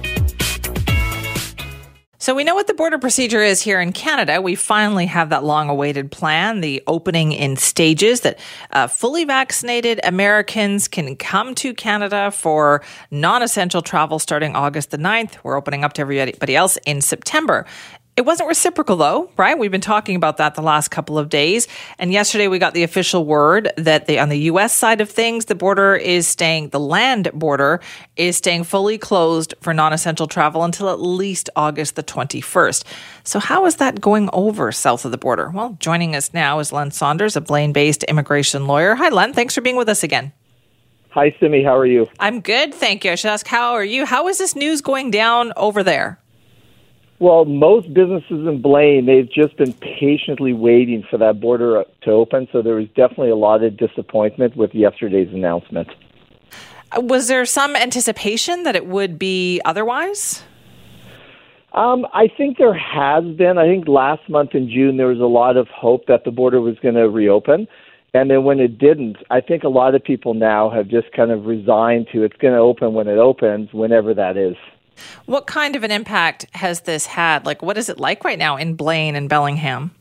So 2.29 2.35
we 2.35 2.43
know 2.43 2.53
what 2.53 2.67
the 2.67 2.75
border 2.75 2.99
procedure 2.99 3.41
is 3.41 3.59
here 3.59 3.81
in 3.81 3.91
Canada. 3.91 4.39
We 4.39 4.53
finally 4.53 5.07
have 5.07 5.31
that 5.31 5.43
long 5.43 5.67
awaited 5.67 6.11
plan, 6.11 6.61
the 6.61 6.83
opening 6.85 7.31
in 7.31 7.57
stages 7.57 8.21
that 8.21 8.37
uh, 8.69 8.85
fully 8.85 9.25
vaccinated 9.25 9.99
Americans 10.03 10.87
can 10.87 11.15
come 11.15 11.55
to 11.55 11.73
Canada 11.73 12.29
for 12.29 12.83
non 13.09 13.41
essential 13.41 13.81
travel 13.81 14.19
starting 14.19 14.55
August 14.55 14.91
the 14.91 14.99
9th. 14.99 15.37
We're 15.41 15.57
opening 15.57 15.83
up 15.83 15.93
to 15.93 16.01
everybody 16.01 16.55
else 16.55 16.77
in 16.85 17.01
September. 17.01 17.65
It 18.19 18.25
wasn't 18.25 18.49
reciprocal 18.49 18.97
though, 18.97 19.31
right? 19.37 19.57
We've 19.57 19.71
been 19.71 19.79
talking 19.79 20.17
about 20.17 20.35
that 20.37 20.55
the 20.55 20.61
last 20.61 20.89
couple 20.89 21.17
of 21.17 21.29
days. 21.29 21.69
And 21.97 22.11
yesterday 22.11 22.49
we 22.49 22.59
got 22.59 22.73
the 22.73 22.83
official 22.83 23.23
word 23.23 23.71
that 23.77 24.07
the, 24.07 24.19
on 24.19 24.27
the 24.27 24.39
US 24.39 24.73
side 24.73 24.99
of 24.99 25.09
things, 25.09 25.45
the 25.45 25.55
border 25.55 25.95
is 25.95 26.27
staying, 26.27 26.71
the 26.71 26.81
land 26.81 27.31
border 27.33 27.79
is 28.17 28.35
staying 28.35 28.65
fully 28.65 28.97
closed 28.97 29.53
for 29.61 29.73
non-essential 29.73 30.27
travel 30.27 30.65
until 30.65 30.89
at 30.89 30.99
least 30.99 31.49
August 31.55 31.95
the 31.95 32.03
21st. 32.03 32.83
So 33.23 33.39
how 33.39 33.65
is 33.65 33.77
that 33.77 34.01
going 34.01 34.29
over 34.33 34.73
south 34.73 35.05
of 35.05 35.11
the 35.11 35.17
border? 35.17 35.49
Well, 35.51 35.77
joining 35.79 36.13
us 36.13 36.33
now 36.33 36.59
is 36.59 36.73
Len 36.73 36.91
Saunders, 36.91 37.37
a 37.37 37.41
Blaine-based 37.41 38.03
immigration 38.03 38.67
lawyer. 38.67 38.95
Hi, 38.95 39.07
Len. 39.07 39.31
Thanks 39.31 39.55
for 39.55 39.61
being 39.61 39.77
with 39.77 39.87
us 39.87 40.03
again. 40.03 40.33
Hi, 41.11 41.33
Simi. 41.39 41.63
How 41.63 41.77
are 41.77 41.85
you? 41.85 42.05
I'm 42.19 42.41
good, 42.41 42.73
thank 42.73 43.05
you. 43.05 43.13
I 43.13 43.15
should 43.15 43.31
ask, 43.31 43.47
how 43.47 43.75
are 43.75 43.85
you? 43.85 44.05
How 44.05 44.27
is 44.27 44.39
this 44.39 44.57
news 44.57 44.81
going 44.81 45.09
down 45.09 45.53
over 45.55 45.83
there? 45.83 46.18
Well, 47.19 47.43
most 47.43 47.93
businesses 47.93 48.47
in 48.47 48.61
Blaine, 48.61 49.05
they've 49.05 49.29
just 49.29 49.57
been 49.57 49.73
patiently 49.73 50.53
waiting 50.53 51.05
for 51.09 51.17
that 51.17 51.41
border 51.41 51.83
to 52.03 52.11
open. 52.11 52.47
So 52.51 52.61
there 52.61 52.75
was 52.75 52.87
definitely 52.95 53.31
a 53.31 53.35
lot 53.35 53.61
of 53.61 53.75
disappointment 53.75 54.55
with 54.55 54.73
yesterday's 54.73 55.27
announcement. 55.33 55.89
Was 56.97 57.27
there 57.27 57.45
some 57.45 57.75
anticipation 57.75 58.63
that 58.63 58.75
it 58.75 58.85
would 58.85 59.19
be 59.19 59.59
otherwise? 59.65 60.43
Um, 61.73 62.07
I 62.13 62.29
think 62.35 62.57
there 62.57 62.73
has 62.73 63.23
been. 63.35 63.57
I 63.57 63.65
think 63.67 63.87
last 63.87 64.27
month 64.29 64.55
in 64.55 64.69
June, 64.69 64.97
there 64.97 65.07
was 65.07 65.19
a 65.19 65.25
lot 65.25 65.57
of 65.57 65.67
hope 65.67 66.07
that 66.07 66.23
the 66.23 66.31
border 66.31 66.61
was 66.61 66.79
going 66.81 66.95
to 66.95 67.09
reopen. 67.09 67.67
And 68.13 68.31
then 68.31 68.43
when 68.43 68.59
it 68.59 68.79
didn't, 68.79 69.17
I 69.29 69.41
think 69.41 69.63
a 69.63 69.69
lot 69.69 69.93
of 69.93 70.03
people 70.03 70.33
now 70.33 70.71
have 70.71 70.87
just 70.87 71.11
kind 71.11 71.31
of 71.31 71.45
resigned 71.45 72.07
to 72.11 72.23
it's 72.23 72.35
going 72.37 72.55
to 72.55 72.59
open 72.59 72.93
when 72.93 73.07
it 73.07 73.19
opens, 73.19 73.71
whenever 73.71 74.15
that 74.15 74.35
is. 74.35 74.55
What 75.25 75.47
kind 75.47 75.75
of 75.75 75.83
an 75.83 75.91
impact 75.91 76.45
has 76.53 76.81
this 76.81 77.05
had? 77.05 77.45
Like, 77.45 77.61
what 77.61 77.77
is 77.77 77.89
it 77.89 77.99
like 77.99 78.23
right 78.23 78.39
now 78.39 78.57
in 78.57 78.75
Blaine 78.75 79.15
and 79.15 79.29
Bellingham? 79.29 79.91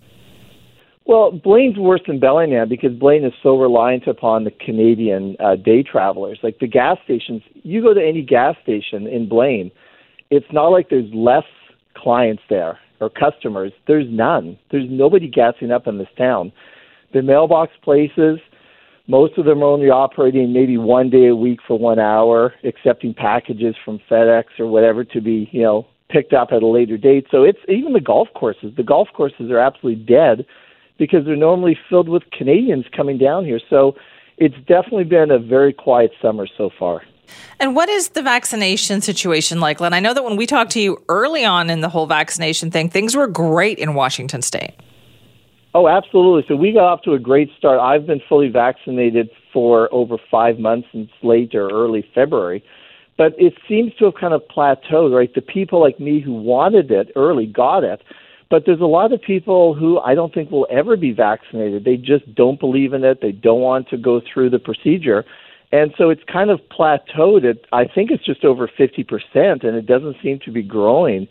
Well, 1.09 1.33
Blaine's 1.33 1.79
worse 1.79 2.03
than 2.07 2.21
Bellingham 2.21 2.69
because 2.69 2.93
Blaine 2.93 3.25
is 3.25 3.33
so 3.43 3.59
reliant 3.59 4.07
upon 4.07 4.45
the 4.45 4.51
Canadian 4.51 5.37
uh, 5.41 5.57
day 5.57 5.83
travelers. 5.83 6.39
Like 6.43 6.59
the 6.59 6.67
gas 6.67 6.99
stations, 7.05 7.43
you 7.63 7.81
go 7.81 7.95
to 7.95 8.07
any 8.07 8.23
gas 8.23 8.57
station 8.63 9.07
in 9.07 9.27
Blaine, 9.27 9.71
it's 10.31 10.53
not 10.53 10.69
like 10.69 10.91
there's 10.91 11.11
less 11.15 11.47
clients 11.97 12.43
there 12.51 12.79
or 13.01 13.09
customers. 13.09 13.73
There's 13.87 14.07
none. 14.11 14.59
There's 14.71 14.87
nobody 14.89 15.29
gassing 15.29 15.71
up 15.71 15.87
in 15.87 15.97
this 15.97 16.09
town. 16.19 16.53
The 17.15 17.23
mailbox 17.23 17.73
places, 17.83 18.39
most 19.09 19.39
of 19.39 19.47
them 19.47 19.63
are 19.63 19.67
only 19.67 19.89
operating 19.89 20.53
maybe 20.53 20.77
one 20.77 21.09
day 21.09 21.27
a 21.27 21.35
week 21.35 21.61
for 21.67 21.79
one 21.79 21.99
hour, 21.99 22.55
accepting 22.63 23.15
packages 23.15 23.75
from 23.83 24.01
FedEx 24.09 24.45
or 24.59 24.67
whatever 24.67 25.03
to 25.03 25.21
be, 25.21 25.49
you 25.51 25.63
know, 25.63 25.87
picked 26.11 26.35
up 26.35 26.49
at 26.53 26.63
a 26.63 26.67
later 26.67 26.99
date. 26.99 27.27
So 27.31 27.43
it's 27.43 27.59
even 27.69 27.95
the 27.95 28.01
golf 28.01 28.29
courses. 28.35 28.73
The 28.77 28.83
golf 28.83 29.09
courses 29.15 29.51
are 29.51 29.59
absolutely 29.59 30.05
dead 30.05 30.47
because 30.99 31.25
they're 31.25 31.37
normally 31.37 31.79
filled 31.89 32.09
with 32.09 32.23
Canadians 32.37 32.85
coming 32.95 33.17
down 33.17 33.47
here. 33.47 33.61
So 33.71 33.97
it's 34.37 34.57
definitely 34.67 35.05
been 35.05 35.31
a 35.31 35.39
very 35.39 35.73
quiet 35.73 36.13
summer 36.21 36.47
so 36.57 36.71
far. 36.79 37.03
And 37.61 37.75
what 37.75 37.89
is 37.89 38.11
the 38.11 38.23
vaccination 38.23 39.01
situation 39.01 39.61
like, 39.61 39.81
Len? 39.81 39.93
I 39.93 40.01
know 40.01 40.15
that 40.15 40.25
when 40.25 40.37
we 40.37 40.47
talked 40.47 40.73
to 40.73 40.81
you 40.81 41.03
early 41.09 41.45
on 41.45 41.71
in 41.71 41.81
the 41.81 41.89
whole 41.89 42.07
vaccination 42.07 42.71
thing, 42.71 42.89
things 42.89 43.17
were 43.17 43.27
great 43.27 43.79
in 43.79 43.95
Washington 43.95 44.43
state. 44.43 44.75
Oh, 45.75 45.87
absolutely. 45.87 46.45
So 46.49 46.57
we 46.57 46.73
got 46.73 46.85
off 46.85 47.03
to 47.03 47.13
a 47.13 47.19
great 47.19 47.51
start. 47.59 47.79
I've 47.79 48.07
been 48.07 48.23
fully 48.29 48.49
vaccinated 48.49 49.31
for 49.53 49.93
over 49.93 50.17
five 50.31 50.59
months 50.59 50.89
since 50.93 51.11
late 51.23 51.55
or 51.55 51.69
early 51.69 52.09
February. 52.15 52.65
But 53.17 53.35
it 53.37 53.55
seems 53.69 53.93
to 53.97 54.07
have 54.07 54.15
kind 54.15 54.33
of 54.33 54.43
plateaued, 54.49 55.15
right? 55.15 55.33
The 55.35 55.43
people 55.43 55.81
like 55.81 56.01
me 56.01 56.21
who 56.21 56.33
wanted 56.33 56.91
it 56.91 57.11
early 57.17 57.47
got 57.47 57.85
it. 57.85 58.03
But 58.51 58.65
there's 58.65 58.81
a 58.81 58.85
lot 58.85 59.13
of 59.13 59.21
people 59.21 59.75
who 59.75 59.99
I 59.99 60.15
don't 60.15 60.33
think 60.33 60.51
will 60.51 60.67
ever 60.71 60.97
be 60.97 61.13
vaccinated. 61.13 61.85
They 61.85 61.97
just 61.97 62.35
don't 62.35 62.59
believe 62.59 62.95
in 62.95 63.05
it. 63.05 63.21
They 63.21 63.33
don't 63.33 63.61
want 63.61 63.89
to 63.91 63.99
go 63.99 64.23
through 64.33 64.51
the 64.51 64.59
procedure. 64.59 65.25
And 65.71 65.93
so 65.99 66.09
it's 66.09 66.23
kind 66.33 66.49
of 66.49 66.61
plateaued 66.71 67.49
at, 67.49 67.59
I 67.73 67.85
think 67.85 68.11
it's 68.11 68.25
just 68.25 68.43
over 68.45 68.69
50%, 68.69 69.65
and 69.65 69.77
it 69.77 69.85
doesn't 69.85 70.17
seem 70.23 70.39
to 70.47 70.51
be 70.51 70.63
growing 70.63 71.29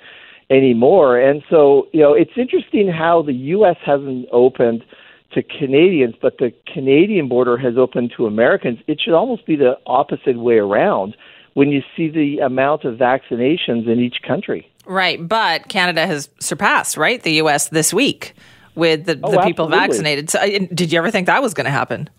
anymore. 0.50 1.20
And 1.20 1.44
so, 1.50 1.88
you 1.92 2.02
know, 2.02 2.14
it's 2.14 2.32
interesting 2.38 2.88
how 2.88 3.22
the 3.22 3.34
U.S. 3.34 3.78
hasn't 3.86 4.28
opened 4.32 4.84
to 5.34 5.44
Canadians, 5.44 6.16
but 6.22 6.38
the 6.38 6.54
Canadian 6.74 7.28
border 7.28 7.58
has 7.58 7.78
opened 7.78 8.14
to 8.18 8.26
Americans. 8.26 8.80
It 8.88 9.02
should 9.04 9.14
almost 9.14 9.46
be 9.46 9.56
the 9.56 9.78
opposite 9.86 10.38
way 10.38 10.56
around 10.56 11.16
when 11.54 11.70
you 11.70 11.82
see 11.96 12.10
the 12.10 12.40
amount 12.40 12.86
of 12.86 12.98
vaccinations 12.98 13.88
in 13.88 14.00
each 14.00 14.22
country. 14.26 14.72
Right, 14.86 15.28
but 15.28 15.68
Canada 15.68 16.08
has 16.08 16.30
surpassed, 16.40 16.96
right, 16.96 17.22
the 17.22 17.34
U.S. 17.34 17.70
this 17.70 17.94
week 17.94 18.36
with 18.76 19.06
the, 19.06 19.20
oh, 19.22 19.32
the 19.32 19.42
people 19.42 19.66
absolutely. 19.66 19.78
vaccinated. 19.78 20.30
So, 20.30 20.40
did 20.74 20.94
you 20.94 21.00
ever 21.00 21.12
think 21.12 21.28
that 21.28 21.42
was 21.42 21.54
going 21.54 21.66
to 21.66 21.72
happen? 21.72 22.10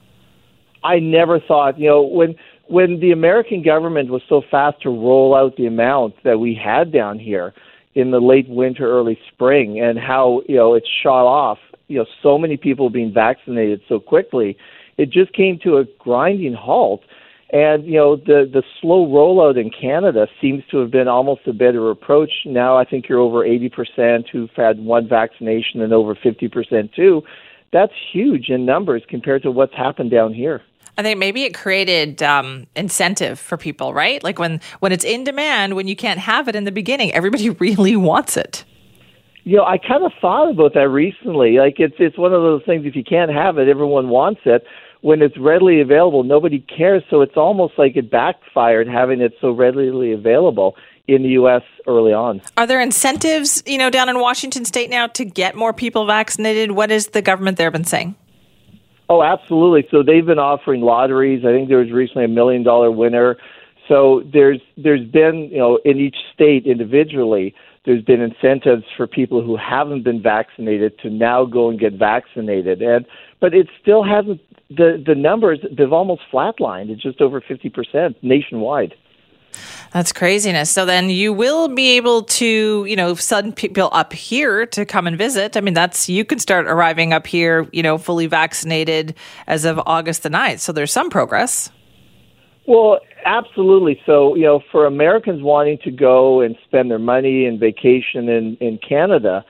I 0.84 0.98
never 0.98 1.40
thought, 1.40 1.78
you 1.78 1.88
know, 1.88 2.02
when 2.02 2.34
when 2.66 3.00
the 3.00 3.12
American 3.12 3.62
government 3.62 4.10
was 4.10 4.20
so 4.28 4.42
fast 4.50 4.82
to 4.82 4.90
roll 4.90 5.34
out 5.34 5.56
the 5.56 5.66
amount 5.66 6.22
that 6.24 6.38
we 6.38 6.54
had 6.54 6.92
down 6.92 7.18
here 7.18 7.54
in 7.98 8.12
the 8.12 8.20
late 8.20 8.48
winter, 8.48 8.88
early 8.88 9.18
spring, 9.32 9.80
and 9.80 9.98
how 9.98 10.42
you 10.48 10.54
know 10.54 10.74
it 10.74 10.86
shot 11.02 11.26
off, 11.26 11.58
you 11.88 11.98
know, 11.98 12.06
so 12.22 12.38
many 12.38 12.56
people 12.56 12.90
being 12.90 13.12
vaccinated 13.12 13.80
so 13.88 13.98
quickly, 13.98 14.56
it 14.98 15.10
just 15.10 15.32
came 15.32 15.58
to 15.64 15.78
a 15.78 15.84
grinding 15.98 16.54
halt. 16.54 17.02
And 17.50 17.84
you 17.86 17.98
know 17.98 18.14
the 18.14 18.48
the 18.52 18.62
slow 18.80 19.06
rollout 19.06 19.58
in 19.58 19.70
Canada 19.70 20.28
seems 20.40 20.62
to 20.70 20.76
have 20.78 20.90
been 20.90 21.08
almost 21.08 21.40
a 21.46 21.52
better 21.52 21.90
approach. 21.90 22.30
Now 22.44 22.76
I 22.76 22.84
think 22.84 23.08
you're 23.08 23.18
over 23.18 23.42
80% 23.42 24.28
who've 24.30 24.50
had 24.54 24.78
one 24.78 25.08
vaccination 25.08 25.80
and 25.80 25.92
over 25.94 26.14
50% 26.14 26.94
too. 26.94 27.22
That's 27.72 27.92
huge 28.12 28.50
in 28.50 28.66
numbers 28.66 29.02
compared 29.08 29.42
to 29.42 29.50
what's 29.50 29.74
happened 29.74 30.10
down 30.10 30.34
here. 30.34 30.60
I 30.98 31.02
think 31.02 31.16
maybe 31.20 31.44
it 31.44 31.54
created 31.54 32.24
um, 32.24 32.66
incentive 32.74 33.38
for 33.38 33.56
people, 33.56 33.94
right? 33.94 34.22
Like 34.24 34.40
when 34.40 34.60
when 34.80 34.90
it's 34.90 35.04
in 35.04 35.22
demand, 35.22 35.76
when 35.76 35.86
you 35.86 35.94
can't 35.94 36.18
have 36.18 36.48
it 36.48 36.56
in 36.56 36.64
the 36.64 36.72
beginning, 36.72 37.12
everybody 37.12 37.50
really 37.60 37.94
wants 37.94 38.36
it. 38.36 38.64
You 39.44 39.56
know, 39.56 39.64
I 39.64 39.78
kind 39.78 40.04
of 40.04 40.12
thought 40.20 40.50
about 40.50 40.74
that 40.74 40.88
recently. 40.88 41.58
Like 41.58 41.76
it's 41.78 41.94
it's 42.00 42.18
one 42.18 42.34
of 42.34 42.42
those 42.42 42.64
things. 42.64 42.84
If 42.84 42.96
you 42.96 43.04
can't 43.04 43.30
have 43.30 43.58
it, 43.58 43.68
everyone 43.68 44.08
wants 44.08 44.40
it. 44.44 44.64
When 45.00 45.22
it's 45.22 45.38
readily 45.38 45.80
available, 45.80 46.24
nobody 46.24 46.58
cares. 46.58 47.04
So 47.08 47.22
it's 47.22 47.36
almost 47.36 47.74
like 47.78 47.96
it 47.96 48.10
backfired 48.10 48.88
having 48.88 49.20
it 49.20 49.34
so 49.40 49.52
readily 49.52 50.12
available 50.12 50.74
in 51.06 51.22
the 51.22 51.28
U.S. 51.30 51.62
early 51.86 52.12
on. 52.12 52.42
Are 52.56 52.66
there 52.66 52.80
incentives, 52.80 53.62
you 53.64 53.78
know, 53.78 53.88
down 53.88 54.08
in 54.08 54.18
Washington 54.18 54.64
State 54.64 54.90
now 54.90 55.06
to 55.06 55.24
get 55.24 55.54
more 55.54 55.72
people 55.72 56.06
vaccinated? 56.06 56.72
What 56.72 56.90
has 56.90 57.06
the 57.08 57.22
government 57.22 57.56
there 57.56 57.70
been 57.70 57.84
saying? 57.84 58.16
Oh, 59.08 59.22
absolutely. 59.22 59.88
So 59.90 60.02
they've 60.02 60.26
been 60.26 60.38
offering 60.38 60.82
lotteries. 60.82 61.44
I 61.44 61.52
think 61.52 61.68
there 61.68 61.78
was 61.78 61.90
recently 61.90 62.24
a 62.24 62.28
million 62.28 62.62
dollar 62.62 62.90
winner. 62.90 63.36
So 63.88 64.22
there's 64.32 64.60
there's 64.76 65.06
been 65.06 65.48
you 65.50 65.58
know 65.58 65.78
in 65.84 65.98
each 65.98 66.16
state 66.34 66.66
individually 66.66 67.54
there's 67.86 68.02
been 68.02 68.20
incentives 68.20 68.84
for 68.96 69.06
people 69.06 69.42
who 69.42 69.56
haven't 69.56 70.02
been 70.02 70.20
vaccinated 70.22 70.98
to 70.98 71.08
now 71.08 71.46
go 71.46 71.70
and 71.70 71.80
get 71.80 71.94
vaccinated. 71.94 72.82
And 72.82 73.06
but 73.40 73.54
it 73.54 73.68
still 73.80 74.04
hasn't 74.04 74.40
the 74.68 75.02
the 75.04 75.14
numbers 75.14 75.60
they've 75.76 75.92
almost 75.92 76.22
flatlined. 76.30 76.90
It's 76.90 77.02
just 77.02 77.22
over 77.22 77.40
fifty 77.40 77.70
percent 77.70 78.16
nationwide. 78.22 78.94
That's 79.92 80.12
craziness. 80.12 80.70
So 80.70 80.84
then 80.84 81.08
you 81.08 81.32
will 81.32 81.68
be 81.68 81.96
able 81.96 82.22
to, 82.24 82.84
you 82.84 82.96
know, 82.96 83.14
send 83.14 83.56
people 83.56 83.88
up 83.92 84.12
here 84.12 84.66
to 84.66 84.84
come 84.84 85.06
and 85.06 85.16
visit. 85.16 85.56
I 85.56 85.60
mean, 85.60 85.74
that's, 85.74 86.08
you 86.08 86.24
can 86.24 86.38
start 86.38 86.66
arriving 86.66 87.12
up 87.12 87.26
here, 87.26 87.66
you 87.72 87.82
know, 87.82 87.96
fully 87.96 88.26
vaccinated 88.26 89.14
as 89.46 89.64
of 89.64 89.80
August 89.86 90.22
the 90.24 90.30
9th. 90.30 90.60
So 90.60 90.72
there's 90.72 90.92
some 90.92 91.08
progress. 91.08 91.70
Well, 92.66 93.00
absolutely. 93.24 93.98
So, 94.04 94.34
you 94.34 94.42
know, 94.42 94.60
for 94.70 94.84
Americans 94.84 95.42
wanting 95.42 95.78
to 95.84 95.90
go 95.90 96.42
and 96.42 96.54
spend 96.66 96.90
their 96.90 96.98
money 96.98 97.46
and 97.46 97.58
vacation 97.58 98.28
in, 98.28 98.58
in 98.60 98.78
Canada, 98.86 99.42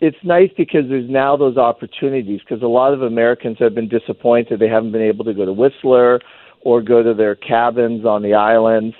it's 0.00 0.16
nice 0.24 0.50
because 0.56 0.88
there's 0.88 1.08
now 1.08 1.36
those 1.36 1.56
opportunities 1.56 2.40
because 2.40 2.62
a 2.62 2.66
lot 2.66 2.92
of 2.92 3.02
Americans 3.02 3.58
have 3.60 3.74
been 3.74 3.88
disappointed 3.88 4.58
they 4.58 4.68
haven't 4.68 4.90
been 4.90 5.02
able 5.02 5.24
to 5.24 5.32
go 5.32 5.44
to 5.44 5.52
Whistler 5.52 6.20
or 6.62 6.82
go 6.82 7.02
to 7.02 7.14
their 7.14 7.36
cabins 7.36 8.04
on 8.04 8.22
the 8.22 8.34
islands 8.34 8.96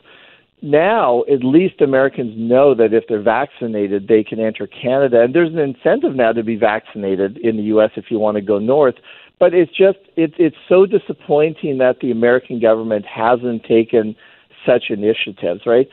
now 0.64 1.22
at 1.32 1.44
least 1.44 1.80
Americans 1.80 2.34
know 2.36 2.74
that 2.74 2.92
if 2.92 3.04
they're 3.08 3.22
vaccinated, 3.22 4.08
they 4.08 4.24
can 4.24 4.40
enter 4.40 4.66
Canada. 4.66 5.22
And 5.22 5.34
there's 5.34 5.52
an 5.52 5.58
incentive 5.58 6.14
now 6.14 6.32
to 6.32 6.42
be 6.42 6.56
vaccinated 6.56 7.36
in 7.38 7.56
the 7.56 7.62
U.S. 7.64 7.90
if 7.96 8.06
you 8.10 8.18
want 8.18 8.36
to 8.36 8.40
go 8.40 8.58
north. 8.58 8.94
But 9.38 9.52
it's 9.52 9.70
just 9.70 9.98
it's 10.16 10.34
it's 10.38 10.56
so 10.68 10.86
disappointing 10.86 11.78
that 11.78 12.00
the 12.00 12.10
American 12.10 12.60
government 12.60 13.04
hasn't 13.04 13.64
taken 13.64 14.16
such 14.64 14.84
initiatives, 14.88 15.62
right? 15.66 15.88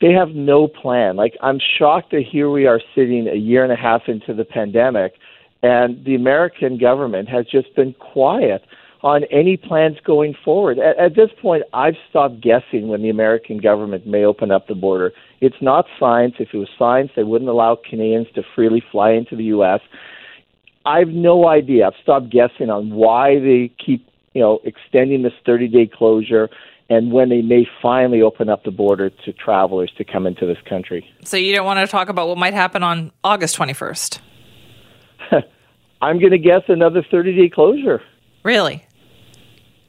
They 0.00 0.12
have 0.12 0.30
no 0.30 0.68
plan. 0.68 1.16
Like 1.16 1.36
I'm 1.42 1.60
shocked 1.78 2.10
that 2.12 2.24
here 2.30 2.50
we 2.50 2.66
are 2.66 2.80
sitting 2.94 3.28
a 3.28 3.36
year 3.36 3.62
and 3.62 3.72
a 3.72 3.76
half 3.76 4.02
into 4.08 4.34
the 4.34 4.44
pandemic, 4.44 5.14
and 5.62 6.04
the 6.04 6.14
American 6.14 6.78
government 6.78 7.28
has 7.28 7.46
just 7.46 7.74
been 7.76 7.94
quiet 7.94 8.62
on 9.02 9.24
any 9.24 9.56
plans 9.56 9.96
going 10.04 10.34
forward. 10.44 10.78
At, 10.78 10.98
at 10.98 11.14
this 11.14 11.30
point, 11.40 11.62
I've 11.72 11.94
stopped 12.10 12.40
guessing 12.40 12.88
when 12.88 13.02
the 13.02 13.10
American 13.10 13.58
government 13.58 14.06
may 14.06 14.24
open 14.24 14.50
up 14.50 14.66
the 14.66 14.74
border. 14.74 15.12
It's 15.40 15.60
not 15.60 15.86
science. 15.98 16.34
If 16.38 16.48
it 16.52 16.58
was 16.58 16.68
science, 16.78 17.10
they 17.14 17.22
wouldn't 17.22 17.48
allow 17.50 17.76
Canadians 17.88 18.26
to 18.34 18.42
freely 18.54 18.82
fly 18.90 19.12
into 19.12 19.36
the 19.36 19.44
U.S. 19.44 19.80
I've 20.84 21.08
no 21.08 21.48
idea. 21.48 21.86
I've 21.86 21.92
stopped 22.02 22.30
guessing 22.30 22.70
on 22.70 22.90
why 22.90 23.38
they 23.38 23.72
keep, 23.84 24.08
you 24.32 24.40
know, 24.40 24.60
extending 24.64 25.22
this 25.22 25.34
30-day 25.46 25.90
closure 25.94 26.48
and 26.90 27.12
when 27.12 27.28
they 27.28 27.42
may 27.42 27.66
finally 27.82 28.22
open 28.22 28.48
up 28.48 28.64
the 28.64 28.70
border 28.70 29.10
to 29.10 29.32
travelers 29.32 29.92
to 29.98 30.04
come 30.04 30.26
into 30.26 30.46
this 30.46 30.56
country. 30.68 31.06
So 31.22 31.36
you 31.36 31.54
don't 31.54 31.66
want 31.66 31.80
to 31.80 31.86
talk 31.86 32.08
about 32.08 32.28
what 32.28 32.38
might 32.38 32.54
happen 32.54 32.82
on 32.82 33.12
August 33.22 33.58
21st? 33.58 34.20
I'm 36.00 36.18
going 36.18 36.32
to 36.32 36.38
guess 36.38 36.62
another 36.68 37.02
30-day 37.02 37.50
closure. 37.50 38.00
Really? 38.42 38.86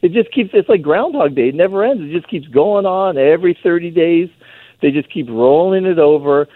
It 0.01 0.12
just 0.13 0.32
keeps. 0.32 0.51
It's 0.53 0.70
like 0.70 0.82
Groundhog 0.82 1.36
Day. 1.36 1.50
It 1.50 1.56
never 1.56 1.84
ends. 1.84 2.01
It 2.03 2.15
just 2.15 2.29
keeps 2.29 2.48
going 2.48 2.86
on 2.86 3.18
every 3.18 3.58
30 3.62 3.91
days. 3.91 4.29
They 4.82 4.91
just 4.91 5.12
keep 5.12 5.27
rolling 5.29 5.86
it 5.86 6.00
over, 6.00 6.48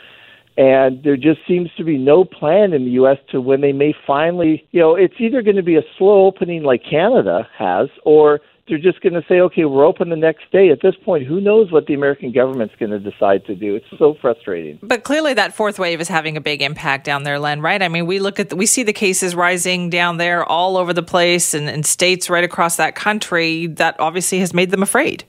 and 0.55 1.03
there 1.03 1.17
just 1.17 1.39
seems 1.47 1.69
to 1.75 1.83
be 1.83 1.97
no 1.97 2.23
plan 2.23 2.71
in 2.71 2.85
the 2.85 2.91
U.S. 2.91 3.17
to 3.31 3.41
when 3.41 3.59
they 3.59 3.73
may 3.73 3.93
finally. 4.07 4.65
You 4.71 4.79
know, 4.79 4.95
it's 4.95 5.15
either 5.19 5.41
going 5.41 5.57
to 5.57 5.63
be 5.63 5.75
a 5.75 5.83
slow 5.97 6.25
opening 6.25 6.63
like 6.63 6.83
Canada 6.89 7.47
has, 7.57 7.89
or 8.05 8.39
they're 8.67 8.77
just 8.77 9.01
going 9.01 9.13
to 9.13 9.23
say, 9.27 9.41
okay, 9.41 9.65
we're 9.65 9.85
open 9.85 10.09
the 10.09 10.15
next 10.15 10.49
day. 10.51 10.69
At 10.69 10.81
this 10.81 10.95
point, 11.03 11.27
who 11.27 11.41
knows 11.41 11.71
what 11.71 11.85
the 11.85 11.93
American 11.93 12.31
government's 12.31 12.73
going 12.79 12.91
to 12.91 12.99
decide 12.99 13.45
to 13.45 13.55
do? 13.55 13.75
It's 13.75 13.85
so 13.97 14.15
frustrating. 14.21 14.79
But 14.81 15.03
clearly, 15.03 15.33
that 15.33 15.53
fourth 15.53 15.79
wave 15.79 15.99
is 15.99 16.07
having 16.07 16.37
a 16.37 16.41
big 16.41 16.61
impact 16.61 17.03
down 17.03 17.23
there, 17.23 17.39
Len. 17.39 17.59
Right? 17.59 17.81
I 17.81 17.89
mean, 17.89 18.05
we 18.05 18.19
look 18.19 18.39
at 18.39 18.49
the, 18.49 18.55
we 18.55 18.65
see 18.65 18.83
the 18.83 18.93
cases 18.93 19.35
rising 19.35 19.89
down 19.89 20.17
there 20.17 20.45
all 20.45 20.77
over 20.77 20.93
the 20.93 21.03
place, 21.03 21.53
and 21.53 21.69
in 21.69 21.83
states 21.83 22.29
right 22.29 22.43
across 22.43 22.77
that 22.77 22.95
country. 22.95 23.67
That 23.67 23.99
obviously 23.99 24.39
has 24.39 24.53
made 24.53 24.71
them 24.71 24.81
afraid. 24.81 25.25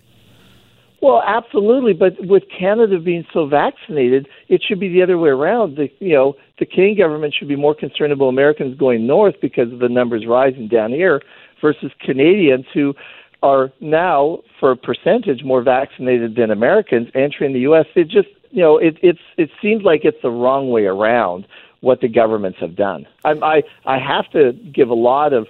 Well, 1.05 1.23
absolutely, 1.27 1.93
but 1.93 2.15
with 2.25 2.45
Canada 2.57 2.99
being 2.99 3.27
so 3.31 3.47
vaccinated, 3.47 4.27
it 4.49 4.63
should 4.67 4.81
be 4.81 4.89
the 4.89 5.03
other 5.03 5.19
way 5.19 5.29
around. 5.29 5.77
The 5.77 5.91
you 5.99 6.15
know 6.15 6.35
the 6.61 6.67
Canadian 6.67 6.97
government 6.97 7.35
should 7.37 7.49
be 7.49 7.57
more 7.57 7.75
concerned 7.75 8.13
about 8.13 8.29
Americans 8.29 8.79
going 8.79 9.07
north 9.07 9.35
because 9.43 9.73
of 9.73 9.81
the 9.81 9.89
numbers 9.89 10.25
rising 10.25 10.69
down 10.69 10.93
here 10.93 11.21
versus 11.61 11.91
Canadians 12.01 12.67
who 12.73 12.95
are 13.45 13.71
now, 13.81 14.39
for 14.59 14.71
a 14.71 14.77
percentage, 14.77 15.45
more 15.45 15.63
vaccinated 15.63 16.35
than 16.35 16.51
Americans 16.51 17.09
entering 17.15 17.53
the 17.53 17.61
U.S. 17.61 17.85
It 17.95 18.09
just, 18.09 18.29
you 18.51 18.63
know, 18.63 18.79
it, 18.79 18.97
it's 19.03 19.21
it 19.37 19.51
seems 19.61 19.83
like 19.85 20.01
it's 20.05 20.23
the 20.23 20.31
wrong 20.31 20.71
way 20.71 20.87
around 20.87 21.47
what 21.81 22.01
the 22.01 22.09
governments 22.09 22.59
have 22.61 22.75
done. 22.75 23.07
I 23.25 23.33
I, 23.33 23.63
I 23.85 23.99
have 23.99 24.31
to 24.33 24.53
give 24.75 24.89
a 24.89 24.95
lot 24.95 25.35
of 25.35 25.47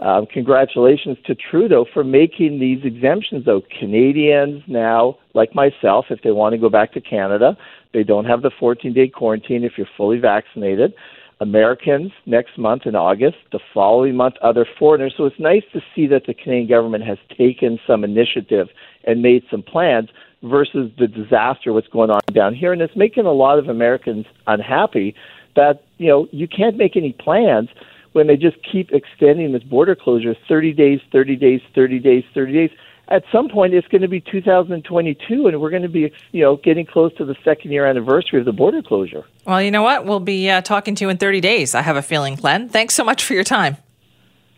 um, 0.00 0.26
congratulations 0.26 1.18
to 1.26 1.34
Trudeau 1.34 1.84
for 1.92 2.02
making 2.02 2.58
these 2.58 2.82
exemptions. 2.82 3.44
Though 3.44 3.62
Canadians 3.78 4.62
now, 4.66 5.18
like 5.34 5.54
myself, 5.54 6.06
if 6.08 6.22
they 6.22 6.30
want 6.30 6.54
to 6.54 6.58
go 6.58 6.70
back 6.70 6.92
to 6.94 7.00
Canada, 7.00 7.56
they 7.92 8.02
don't 8.02 8.24
have 8.24 8.42
the 8.42 8.50
14-day 8.50 9.08
quarantine 9.08 9.62
if 9.62 9.72
you're 9.76 9.86
fully 9.96 10.18
vaccinated. 10.18 10.94
Americans 11.40 12.12
next 12.26 12.58
month 12.58 12.82
in 12.86 12.94
August, 12.94 13.36
the 13.52 13.60
following 13.72 14.16
month, 14.16 14.34
other 14.42 14.66
foreigners. 14.78 15.14
So 15.16 15.24
it's 15.26 15.38
nice 15.38 15.64
to 15.72 15.80
see 15.94 16.06
that 16.08 16.26
the 16.26 16.34
Canadian 16.34 16.68
government 16.68 17.04
has 17.04 17.18
taken 17.36 17.78
some 17.86 18.04
initiative 18.04 18.68
and 19.04 19.22
made 19.22 19.42
some 19.50 19.62
plans 19.62 20.08
versus 20.42 20.90
the 20.98 21.06
disaster 21.06 21.72
what's 21.72 21.88
going 21.88 22.10
on 22.10 22.20
down 22.32 22.54
here. 22.54 22.72
And 22.72 22.82
it's 22.82 22.96
making 22.96 23.26
a 23.26 23.32
lot 23.32 23.58
of 23.58 23.68
Americans 23.68 24.26
unhappy 24.46 25.14
that, 25.56 25.84
you 25.98 26.08
know, 26.08 26.28
you 26.30 26.46
can't 26.46 26.76
make 26.76 26.96
any 26.96 27.12
plans 27.12 27.68
when 28.12 28.26
they 28.26 28.36
just 28.36 28.56
keep 28.70 28.90
extending 28.92 29.52
this 29.52 29.62
border 29.64 29.96
closure 29.96 30.34
30 30.48 30.72
days, 30.72 31.00
30 31.12 31.36
days, 31.36 31.60
30 31.74 31.98
days, 31.98 32.24
30 32.32 32.52
days 32.52 32.70
at 33.08 33.24
some 33.30 33.48
point 33.48 33.74
it's 33.74 33.88
going 33.88 34.02
to 34.02 34.08
be 34.08 34.20
2022 34.20 35.46
and 35.46 35.60
we're 35.60 35.70
going 35.70 35.82
to 35.82 35.88
be 35.88 36.12
you 36.32 36.42
know 36.42 36.56
getting 36.56 36.86
close 36.86 37.14
to 37.14 37.24
the 37.24 37.36
second 37.44 37.70
year 37.72 37.86
anniversary 37.86 38.38
of 38.38 38.44
the 38.44 38.52
border 38.52 38.82
closure. 38.82 39.24
Well 39.46 39.62
you 39.62 39.70
know 39.70 39.82
what? 39.82 40.04
We'll 40.04 40.20
be 40.20 40.48
uh, 40.50 40.60
talking 40.60 40.94
to 40.96 41.04
you 41.04 41.08
in 41.08 41.16
30 41.16 41.40
days 41.40 41.74
i 41.74 41.82
have 41.82 41.96
a 41.96 42.02
feeling 42.02 42.38
Len 42.42 42.68
thanks 42.68 42.94
so 42.94 43.04
much 43.04 43.24
for 43.24 43.34
your 43.34 43.44
time 43.44 43.76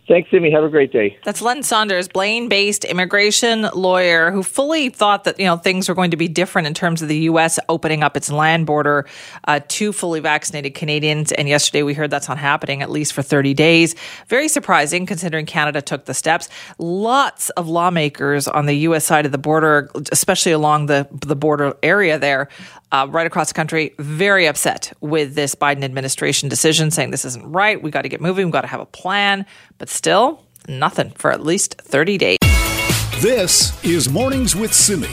Thanks, 0.09 0.31
Simi. 0.31 0.53
Have 0.53 0.63
a 0.63 0.69
great 0.69 0.93
day. 0.93 1.19
That's 1.25 1.43
Len 1.43 1.65
Saunders, 1.65 2.07
Blaine-based 2.07 2.85
immigration 2.85 3.69
lawyer 3.75 4.31
who 4.31 4.45
fully 4.45 4.89
thought 4.89 5.25
that 5.25 5.37
you 5.41 5.47
know 5.47 5.57
things 5.57 5.89
were 5.89 5.97
going 5.97 6.13
to 6.13 6.17
be 6.17 6.29
different 6.29 6.69
in 6.69 6.75
terms 6.75 7.03
of 7.03 7.09
the 7.09 7.19
U.S. 7.31 7.59
opening 7.69 8.05
up 8.05 8.17
its 8.17 8.31
land 8.31 8.67
border 8.67 9.05
uh, 9.49 9.61
to 9.67 9.93
fully 9.93 10.21
vaccinated 10.21 10.75
Canadians. 10.75 11.33
And 11.33 11.49
yesterday 11.49 11.83
we 11.83 11.93
heard 11.93 12.11
that's 12.11 12.29
not 12.29 12.39
happening, 12.39 12.83
at 12.83 12.91
least 12.91 13.15
for 13.15 13.23
30 13.23 13.53
days. 13.55 13.97
Very 14.29 14.47
surprising 14.47 15.07
considering 15.07 15.45
Canada 15.45 15.83
took 15.83 16.05
the 16.05 16.15
steps. 16.15 16.49
Lots 16.79 17.51
of 17.51 17.67
lawmakers 17.67 18.47
on 18.47 18.67
the 18.67 18.75
U.S. 18.75 19.05
side 19.05 19.27
of 19.27 19.33
the 19.33 19.39
border, 19.39 19.91
especially 20.13 20.53
along 20.53 20.87
the 20.87 21.09
the 21.13 21.37
border 21.37 21.77
area 21.83 22.17
there, 22.17 22.49
uh, 22.93 23.07
right 23.11 23.27
across 23.27 23.49
the 23.49 23.55
country, 23.55 23.95
very 23.99 24.47
upset 24.47 24.93
with 25.01 25.35
this 25.35 25.55
Biden 25.55 25.85
administration 25.85 26.49
decision, 26.49 26.91
saying 26.91 27.11
this 27.11 27.25
isn't 27.25 27.51
right. 27.51 27.83
We 27.83 27.91
got 27.91 28.03
to 28.03 28.09
get 28.09 28.21
moving. 28.21 28.47
We 28.47 28.53
got 28.53 28.63
to 28.63 28.69
have 28.69 28.81
a 28.81 28.87
plan. 28.87 29.47
But 29.79 29.89
still, 29.89 30.43
nothing 30.69 31.11
for 31.11 31.33
at 31.33 31.43
least 31.43 31.81
30 31.81 32.19
days. 32.19 32.39
This 33.21 33.83
is 33.85 34.09
Mornings 34.09 34.55
with 34.55 34.73
Simi. 34.73 35.09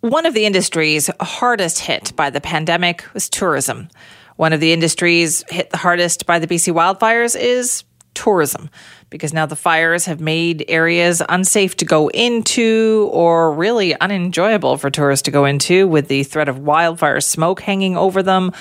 One 0.00 0.26
of 0.26 0.34
the 0.34 0.46
industries 0.46 1.10
hardest 1.20 1.80
hit 1.80 2.12
by 2.14 2.30
the 2.30 2.40
pandemic 2.40 3.04
was 3.12 3.28
tourism. 3.28 3.88
One 4.36 4.52
of 4.52 4.60
the 4.60 4.72
industries 4.72 5.44
hit 5.48 5.70
the 5.70 5.78
hardest 5.78 6.26
by 6.26 6.38
the 6.38 6.46
BC 6.46 6.72
wildfires 6.72 7.34
is 7.38 7.82
tourism 8.14 8.70
because 9.10 9.32
now 9.32 9.46
the 9.46 9.56
fires 9.56 10.04
have 10.06 10.20
made 10.20 10.64
areas 10.68 11.22
unsafe 11.28 11.76
to 11.76 11.84
go 11.84 12.08
into 12.08 13.08
or 13.12 13.52
really 13.52 13.98
unenjoyable 14.00 14.76
for 14.76 14.90
tourists 14.90 15.22
to 15.24 15.30
go 15.30 15.44
into 15.44 15.86
with 15.86 16.08
the 16.08 16.24
threat 16.24 16.48
of 16.48 16.58
wildfire 16.58 17.20
smoke 17.20 17.60
hanging 17.60 17.96
over 17.96 18.22
them 18.22 18.52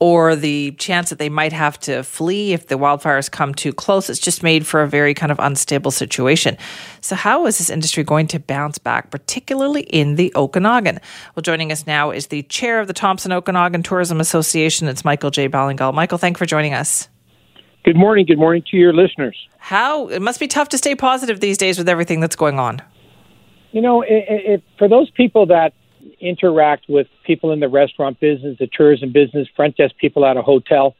or 0.00 0.36
the 0.36 0.72
chance 0.72 1.08
that 1.10 1.18
they 1.18 1.30
might 1.30 1.52
have 1.52 1.78
to 1.80 2.02
flee 2.02 2.52
if 2.52 2.66
the 2.66 2.74
wildfires 2.74 3.30
come 3.30 3.54
too 3.54 3.72
close. 3.72 4.10
It's 4.10 4.20
just 4.20 4.42
made 4.42 4.66
for 4.66 4.82
a 4.82 4.88
very 4.88 5.14
kind 5.14 5.32
of 5.32 5.38
unstable 5.38 5.90
situation. 5.90 6.58
So, 7.00 7.16
how 7.16 7.46
is 7.46 7.58
this 7.58 7.70
industry 7.70 8.04
going 8.04 8.26
to 8.28 8.38
bounce 8.38 8.78
back, 8.78 9.10
particularly 9.10 9.82
in 9.82 10.16
the 10.16 10.32
Okanagan? 10.36 11.00
Well, 11.34 11.42
joining 11.42 11.72
us 11.72 11.86
now 11.86 12.10
is 12.10 12.26
the 12.26 12.42
chair 12.44 12.80
of 12.80 12.88
the 12.88 12.92
Thompson 12.92 13.32
Okanagan 13.32 13.82
Tourism 13.82 14.20
Association. 14.20 14.88
It's 14.88 15.04
Michael 15.04 15.30
J. 15.30 15.48
Ballingall. 15.48 15.94
Michael, 15.94 16.18
thank 16.18 16.36
you 16.36 16.38
for 16.38 16.46
joining 16.46 16.74
us. 16.74 17.08
Good 17.84 17.96
morning. 17.96 18.24
Good 18.24 18.38
morning 18.38 18.62
to 18.70 18.76
your 18.76 18.94
listeners. 18.94 19.36
How 19.64 20.08
it 20.08 20.20
must 20.20 20.40
be 20.40 20.46
tough 20.46 20.68
to 20.68 20.76
stay 20.76 20.94
positive 20.94 21.40
these 21.40 21.56
days 21.56 21.78
with 21.78 21.88
everything 21.88 22.20
that's 22.20 22.36
going 22.36 22.58
on. 22.58 22.82
You 23.72 23.80
know, 23.80 24.02
it, 24.02 24.26
it, 24.28 24.62
for 24.76 24.88
those 24.88 25.08
people 25.12 25.46
that 25.46 25.72
interact 26.20 26.84
with 26.86 27.06
people 27.24 27.50
in 27.50 27.60
the 27.60 27.68
restaurant 27.70 28.20
business, 28.20 28.58
the 28.58 28.66
tourism 28.66 29.10
business, 29.10 29.48
front 29.56 29.78
desk 29.78 29.94
people 29.96 30.26
at 30.26 30.36
a 30.36 30.42
hotel, 30.42 30.94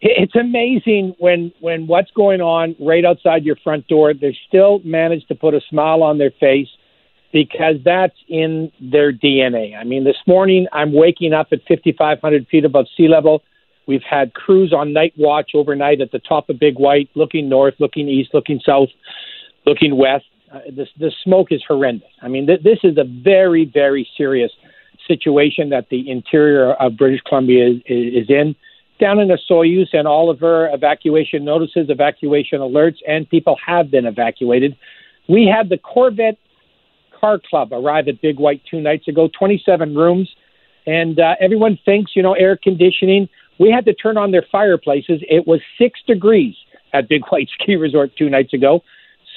it's 0.00 0.36
amazing 0.36 1.16
when 1.18 1.52
when 1.58 1.88
what's 1.88 2.12
going 2.12 2.40
on 2.40 2.76
right 2.78 3.04
outside 3.04 3.42
your 3.42 3.56
front 3.56 3.88
door, 3.88 4.14
they 4.14 4.38
still 4.46 4.78
manage 4.84 5.26
to 5.26 5.34
put 5.34 5.52
a 5.52 5.60
smile 5.68 6.04
on 6.04 6.18
their 6.18 6.30
face 6.38 6.68
because 7.32 7.78
that's 7.84 8.14
in 8.28 8.70
their 8.80 9.12
DNA. 9.12 9.76
I 9.76 9.82
mean, 9.82 10.04
this 10.04 10.22
morning 10.24 10.68
I'm 10.72 10.92
waking 10.92 11.32
up 11.32 11.48
at 11.50 11.66
5,500 11.66 12.46
feet 12.46 12.64
above 12.64 12.86
sea 12.96 13.08
level 13.08 13.42
We've 13.86 14.02
had 14.08 14.34
crews 14.34 14.72
on 14.72 14.92
night 14.92 15.14
watch 15.16 15.50
overnight 15.54 16.00
at 16.00 16.10
the 16.10 16.18
top 16.18 16.48
of 16.48 16.58
Big 16.58 16.78
White, 16.78 17.10
looking 17.14 17.48
north, 17.48 17.74
looking 17.78 18.08
east, 18.08 18.30
looking 18.32 18.60
south, 18.64 18.88
looking 19.66 19.96
west. 19.96 20.24
Uh, 20.52 20.60
this 20.74 20.88
the 20.98 21.12
smoke 21.22 21.48
is 21.50 21.62
horrendous. 21.66 22.08
I 22.22 22.28
mean, 22.28 22.46
th- 22.46 22.62
this 22.62 22.78
is 22.82 22.96
a 22.96 23.04
very, 23.04 23.64
very 23.64 24.08
serious 24.16 24.52
situation 25.06 25.70
that 25.70 25.88
the 25.90 26.10
interior 26.10 26.72
of 26.74 26.96
British 26.96 27.20
Columbia 27.22 27.70
is, 27.70 27.82
is 27.86 28.30
in. 28.30 28.54
Down 29.00 29.18
in 29.18 29.28
the 29.28 29.38
Osoyoos 29.50 29.88
and 29.92 30.06
Oliver, 30.06 30.68
evacuation 30.72 31.44
notices, 31.44 31.90
evacuation 31.90 32.60
alerts, 32.60 32.98
and 33.06 33.28
people 33.28 33.56
have 33.66 33.90
been 33.90 34.06
evacuated. 34.06 34.76
We 35.28 35.46
had 35.46 35.68
the 35.68 35.78
Corvette 35.78 36.38
Car 37.20 37.40
Club 37.50 37.72
arrive 37.72 38.06
at 38.08 38.20
Big 38.20 38.38
White 38.38 38.62
two 38.70 38.80
nights 38.80 39.08
ago, 39.08 39.28
27 39.36 39.94
rooms, 39.96 40.30
and 40.86 41.18
uh, 41.18 41.34
everyone 41.40 41.78
thinks, 41.84 42.12
you 42.14 42.22
know, 42.22 42.34
air 42.34 42.56
conditioning. 42.56 43.28
We 43.58 43.70
had 43.70 43.84
to 43.86 43.94
turn 43.94 44.16
on 44.16 44.30
their 44.30 44.44
fireplaces. 44.50 45.20
It 45.28 45.46
was 45.46 45.60
six 45.78 46.00
degrees 46.06 46.54
at 46.92 47.08
Big 47.08 47.22
White 47.30 47.48
Ski 47.60 47.76
Resort 47.76 48.12
two 48.16 48.30
nights 48.30 48.52
ago. 48.52 48.82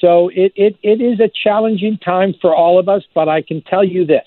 So 0.02 0.30
it, 0.30 0.54
it, 0.56 0.78
it 0.84 1.02
is 1.02 1.20
a 1.20 1.30
challenging 1.44 1.98
time 1.98 2.36
for 2.40 2.56
all 2.56 2.80
of 2.80 2.88
us, 2.88 3.04
but 3.16 3.28
I 3.28 3.42
can 3.42 3.62
tell 3.64 3.84
you 3.84 4.06
this. 4.06 4.26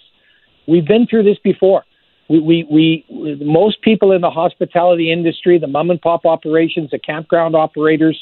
We've 0.66 0.86
been 0.86 1.06
through 1.06 1.24
this 1.24 1.38
before. 1.42 1.84
We, 2.28 2.40
we, 2.40 2.66
we, 2.70 3.38
most 3.40 3.82
people 3.82 4.12
in 4.12 4.20
the 4.20 4.30
hospitality 4.30 5.12
industry, 5.12 5.58
the 5.58 5.66
mom 5.66 5.90
and 5.90 6.00
pop 6.00 6.24
operations, 6.24 6.90
the 6.90 6.98
campground 6.98 7.56
operators, 7.56 8.20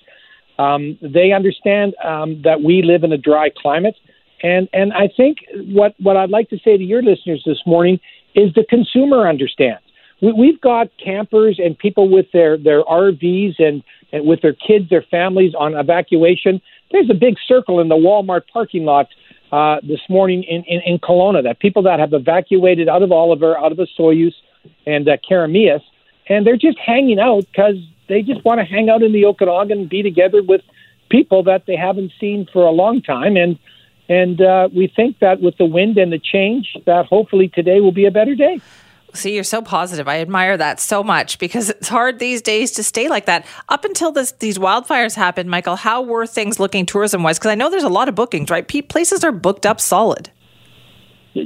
um, 0.58 0.98
they 1.02 1.32
understand 1.32 1.94
um, 2.04 2.40
that 2.42 2.62
we 2.62 2.82
live 2.82 3.04
in 3.04 3.12
a 3.12 3.18
dry 3.18 3.50
climate. 3.56 3.96
And, 4.42 4.68
and 4.72 4.92
I 4.92 5.08
think 5.14 5.38
what, 5.54 5.94
what 6.00 6.16
I'd 6.16 6.30
like 6.30 6.48
to 6.50 6.58
say 6.64 6.76
to 6.76 6.82
your 6.82 7.02
listeners 7.02 7.42
this 7.44 7.60
morning 7.66 8.00
is 8.34 8.52
the 8.54 8.64
consumer 8.68 9.28
understands 9.28 9.82
we, 10.20 10.32
we've 10.32 10.60
got 10.60 10.88
campers 11.02 11.58
and 11.62 11.78
people 11.78 12.08
with 12.08 12.26
their 12.32 12.56
their 12.56 12.82
RVs 12.82 13.54
and, 13.58 13.82
and 14.12 14.26
with 14.26 14.42
their 14.42 14.54
kids, 14.54 14.88
their 14.90 15.04
families 15.10 15.54
on 15.54 15.74
evacuation. 15.74 16.60
There's 16.90 17.10
a 17.10 17.14
big 17.14 17.36
circle 17.46 17.80
in 17.80 17.88
the 17.88 17.96
Walmart 17.96 18.42
parking 18.52 18.84
lot 18.84 19.08
uh, 19.52 19.80
this 19.82 20.00
morning 20.08 20.42
in, 20.42 20.62
in, 20.64 20.80
in 20.82 20.98
Kelowna 20.98 21.42
that 21.44 21.58
people 21.58 21.82
that 21.82 22.00
have 22.00 22.12
evacuated 22.12 22.88
out 22.88 23.02
of 23.02 23.12
Oliver, 23.12 23.56
out 23.56 23.72
of 23.72 23.78
the 23.78 23.86
Osoyoos 23.98 24.34
and 24.86 25.08
uh, 25.08 25.16
Keremeos, 25.28 25.82
and 26.28 26.46
they're 26.46 26.56
just 26.56 26.78
hanging 26.78 27.18
out 27.18 27.46
because 27.46 27.76
they 28.08 28.22
just 28.22 28.44
want 28.44 28.58
to 28.60 28.64
hang 28.64 28.90
out 28.90 29.02
in 29.02 29.12
the 29.12 29.24
Okanagan 29.26 29.80
and 29.80 29.88
be 29.88 30.02
together 30.02 30.42
with 30.42 30.62
people 31.10 31.42
that 31.44 31.64
they 31.66 31.76
haven't 31.76 32.12
seen 32.20 32.46
for 32.52 32.64
a 32.64 32.70
long 32.70 33.02
time. 33.02 33.36
And 33.36 33.58
and 34.10 34.40
uh, 34.40 34.70
we 34.74 34.90
think 34.94 35.18
that 35.18 35.42
with 35.42 35.58
the 35.58 35.66
wind 35.66 35.98
and 35.98 36.10
the 36.10 36.18
change, 36.18 36.74
that 36.86 37.04
hopefully 37.04 37.48
today 37.48 37.80
will 37.80 37.92
be 37.92 38.06
a 38.06 38.10
better 38.10 38.34
day. 38.34 38.58
See, 39.14 39.34
you're 39.34 39.44
so 39.44 39.62
positive. 39.62 40.06
I 40.06 40.20
admire 40.20 40.56
that 40.56 40.80
so 40.80 41.02
much 41.02 41.38
because 41.38 41.70
it's 41.70 41.88
hard 41.88 42.18
these 42.18 42.42
days 42.42 42.72
to 42.72 42.82
stay 42.82 43.08
like 43.08 43.26
that. 43.26 43.46
Up 43.68 43.84
until 43.84 44.12
this, 44.12 44.32
these 44.32 44.58
wildfires 44.58 45.14
happened, 45.14 45.50
Michael, 45.50 45.76
how 45.76 46.02
were 46.02 46.26
things 46.26 46.60
looking 46.60 46.86
tourism 46.86 47.22
wise? 47.22 47.38
Because 47.38 47.50
I 47.50 47.54
know 47.54 47.70
there's 47.70 47.84
a 47.84 47.88
lot 47.88 48.08
of 48.08 48.14
bookings, 48.14 48.50
right? 48.50 48.66
Places 48.88 49.24
are 49.24 49.32
booked 49.32 49.66
up 49.66 49.80
solid. 49.80 50.30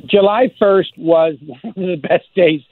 July 0.06 0.52
1st 0.60 0.98
was 0.98 1.36
one 1.40 1.60
of 1.64 1.74
the 1.74 1.96
best 1.96 2.26
days 2.34 2.62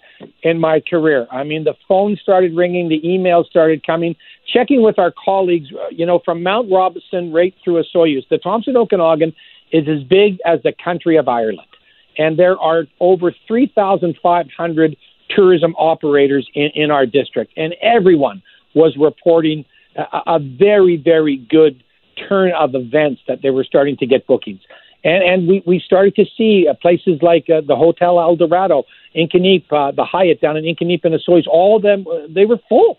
in 0.43 0.59
my 0.59 0.81
career. 0.89 1.27
I 1.31 1.45
mean, 1.45 1.65
the 1.65 1.75
phone 1.89 2.17
started 2.21 2.55
ringing, 2.55 2.89
the 2.89 3.01
emails 3.03 3.47
started 3.47 3.87
coming. 3.87 4.17
Checking 4.53 4.83
with 4.83 4.99
our 4.99 5.13
colleagues, 5.25 5.69
uh, 5.73 5.89
you 5.91 6.05
know, 6.05 6.21
from 6.25 6.43
Mount 6.43 6.71
Robson 6.71 7.33
right 7.33 7.55
through 7.63 7.79
a 7.79 7.85
Osoyoos, 7.85 8.29
the 8.29 8.39
Thompson 8.39 8.77
Okanagan 8.77 9.35
is 9.73 9.87
as 9.89 10.03
big 10.03 10.39
as 10.45 10.61
the 10.63 10.73
country 10.83 11.17
of 11.17 11.29
Ireland 11.29 11.70
and 12.19 12.39
there 12.39 12.59
are 12.59 12.85
over 13.01 13.33
3,500 13.47 14.97
tourism 15.31 15.75
operators 15.77 16.49
in, 16.55 16.71
in 16.75 16.91
our 16.91 17.07
district, 17.07 17.53
and 17.57 17.75
everyone 17.83 18.43
was 18.75 18.97
reporting 18.99 19.65
a, 19.97 20.35
a 20.35 20.39
very, 20.39 20.97
very 20.97 21.37
good 21.37 21.83
turn 22.29 22.53
of 22.53 22.75
events 22.75 23.21
that 23.29 23.43
they 23.43 23.51
were 23.51 23.65
starting 23.65 23.97
to 23.97 24.07
get 24.07 24.27
bookings. 24.27 24.61
And, 25.03 25.25
and 25.25 25.49
we, 25.49 25.63
we 25.67 25.81
started 25.85 26.15
to 26.17 26.25
see 26.37 26.67
uh, 26.69 26.75
places 26.75 27.21
like 27.23 27.49
uh, 27.49 27.63
the 27.67 27.77
Hotel 27.77 28.21
El 28.21 28.37
Dorado, 28.37 28.85
Inkaneep, 29.17 29.65
uh, 29.73 29.93
the 29.93 30.05
Hyatt 30.05 30.41
down 30.41 30.57
in 30.57 30.65
Inkaneep 30.65 31.05
and 31.05 31.15
the 31.15 31.19
Osoyoos, 31.19 31.47
all 31.47 31.77
of 31.77 31.83
them, 31.83 32.05
uh, 32.07 32.27
they 32.29 32.45
were 32.45 32.59
full. 32.69 32.99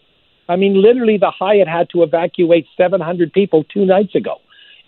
I 0.49 0.55
mean, 0.55 0.81
literally, 0.81 1.17
the 1.17 1.31
Hyatt 1.31 1.67
had 1.67 1.89
to 1.91 2.03
evacuate 2.03 2.65
700 2.75 3.31
people 3.31 3.63
two 3.63 3.85
nights 3.85 4.15
ago. 4.15 4.37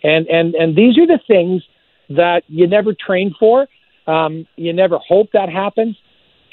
And, 0.04 0.28
and, 0.28 0.56
and 0.56 0.76
these 0.76 0.98
are 0.98 1.08
the 1.08 1.20
things 1.26 1.62
that 2.10 2.44
you 2.48 2.68
never 2.68 2.94
train 2.94 3.34
for, 3.40 3.68
um, 4.08 4.48
you 4.56 4.74
never 4.74 4.98
hope 4.98 5.32
that 5.34 5.50
happens, 5.50 5.98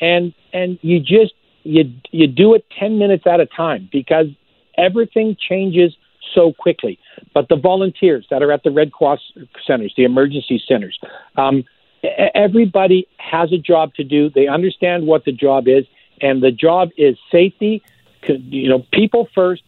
and 0.00 0.32
and 0.52 0.78
you 0.82 1.00
just 1.00 1.34
you 1.62 1.92
you 2.10 2.26
do 2.26 2.54
it 2.54 2.64
ten 2.78 2.98
minutes 2.98 3.24
at 3.26 3.40
a 3.40 3.46
time 3.46 3.88
because 3.92 4.26
everything 4.76 5.36
changes 5.36 5.96
so 6.34 6.52
quickly. 6.52 6.98
But 7.34 7.48
the 7.48 7.56
volunteers 7.56 8.26
that 8.30 8.42
are 8.42 8.52
at 8.52 8.62
the 8.62 8.70
Red 8.70 8.92
Cross 8.92 9.20
centers, 9.66 9.92
the 9.96 10.04
emergency 10.04 10.62
centers, 10.66 10.98
um, 11.36 11.64
everybody 12.34 13.06
has 13.18 13.52
a 13.52 13.58
job 13.58 13.94
to 13.94 14.04
do. 14.04 14.30
They 14.30 14.46
understand 14.46 15.06
what 15.06 15.24
the 15.24 15.32
job 15.32 15.68
is, 15.68 15.84
and 16.20 16.42
the 16.42 16.52
job 16.52 16.90
is 16.96 17.16
safety. 17.30 17.82
You 18.26 18.68
know, 18.68 18.86
people 18.92 19.28
first, 19.34 19.62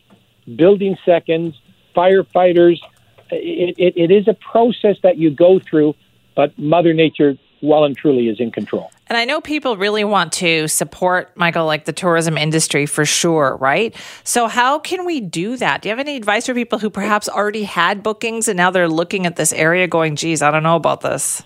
building 0.57 0.97
seconds, 1.05 1.55
firefighters. 1.97 2.79
It, 3.31 3.77
it, 3.79 3.95
it 3.97 4.11
is 4.11 4.29
a 4.29 4.35
process 4.35 4.97
that 5.03 5.17
you 5.17 5.31
go 5.31 5.59
through, 5.59 5.95
but 6.37 6.59
Mother 6.59 6.93
Nature 6.93 7.37
well 7.63 7.85
and 7.85 7.97
truly 7.97 8.29
is 8.29 8.41
in 8.41 8.51
control. 8.51 8.91
And 9.07 9.17
I 9.17 9.25
know 9.25 9.41
people 9.41 9.77
really 9.77 10.05
want 10.05 10.33
to 10.35 10.69
support, 10.69 11.37
Michael, 11.37 11.67
like 11.67 11.85
the 11.85 11.93
tourism 11.93 12.37
industry 12.37 12.87
for 12.87 13.05
sure, 13.05 13.57
right? 13.61 13.95
So, 14.25 14.49
how 14.49 14.79
can 14.79 15.05
we 15.05 15.21
do 15.21 15.57
that? 15.57 15.83
Do 15.83 15.89
you 15.89 15.91
have 15.91 15.99
any 15.99 16.17
advice 16.17 16.47
for 16.47 16.55
people 16.55 16.79
who 16.79 16.91
perhaps 16.91 17.29
already 17.29 17.65
had 17.65 18.03
bookings 18.03 18.49
and 18.49 18.57
now 18.57 18.71
they're 18.71 18.89
looking 18.89 19.27
at 19.27 19.37
this 19.37 19.53
area 19.53 19.87
going, 19.87 20.17
geez, 20.17 20.43
I 20.43 20.51
don't 20.51 20.63
know 20.63 20.77
about 20.77 21.01
this? 21.03 21.43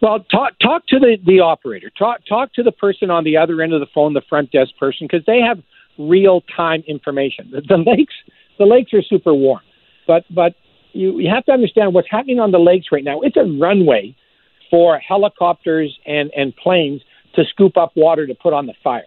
Well, 0.00 0.20
talk 0.30 0.58
talk 0.60 0.86
to 0.88 0.98
the, 0.98 1.16
the 1.24 1.40
operator. 1.40 1.90
Talk 1.98 2.20
talk 2.28 2.52
to 2.54 2.62
the 2.62 2.72
person 2.72 3.10
on 3.10 3.24
the 3.24 3.36
other 3.36 3.62
end 3.62 3.72
of 3.72 3.80
the 3.80 3.86
phone, 3.94 4.12
the 4.12 4.22
front 4.28 4.50
desk 4.50 4.72
person, 4.78 5.06
because 5.06 5.24
they 5.26 5.40
have 5.40 5.62
real 5.98 6.42
time 6.54 6.82
information. 6.86 7.50
The, 7.50 7.62
the 7.62 7.78
lakes 7.78 8.14
the 8.58 8.66
lakes 8.66 8.92
are 8.92 9.02
super 9.02 9.32
warm, 9.32 9.62
but 10.06 10.24
but 10.28 10.54
you, 10.92 11.18
you 11.20 11.30
have 11.30 11.44
to 11.46 11.52
understand 11.52 11.94
what's 11.94 12.10
happening 12.10 12.38
on 12.38 12.50
the 12.50 12.58
lakes 12.58 12.86
right 12.92 13.04
now. 13.04 13.20
It's 13.20 13.36
a 13.36 13.44
runway 13.44 14.14
for 14.70 14.98
helicopters 14.98 15.98
and, 16.06 16.30
and 16.36 16.54
planes 16.56 17.02
to 17.34 17.44
scoop 17.44 17.76
up 17.76 17.92
water 17.96 18.26
to 18.26 18.34
put 18.34 18.52
on 18.52 18.66
the 18.66 18.74
fire. 18.82 19.04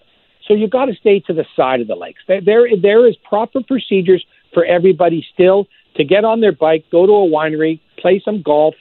So 0.47 0.53
you've 0.53 0.71
got 0.71 0.85
to 0.85 0.95
stay 0.95 1.19
to 1.21 1.33
the 1.33 1.45
side 1.55 1.81
of 1.81 1.87
the 1.87 1.95
lakes. 1.95 2.21
There, 2.27 2.41
there, 2.41 3.07
is 3.07 3.15
proper 3.27 3.61
procedures 3.61 4.25
for 4.53 4.63
everybody 4.65 5.25
still 5.33 5.67
to 5.95 6.03
get 6.03 6.23
on 6.23 6.41
their 6.41 6.51
bike, 6.51 6.85
go 6.91 7.05
to 7.05 7.11
a 7.11 7.27
winery, 7.27 7.79
play 7.99 8.21
some 8.23 8.41
golf, 8.41 8.75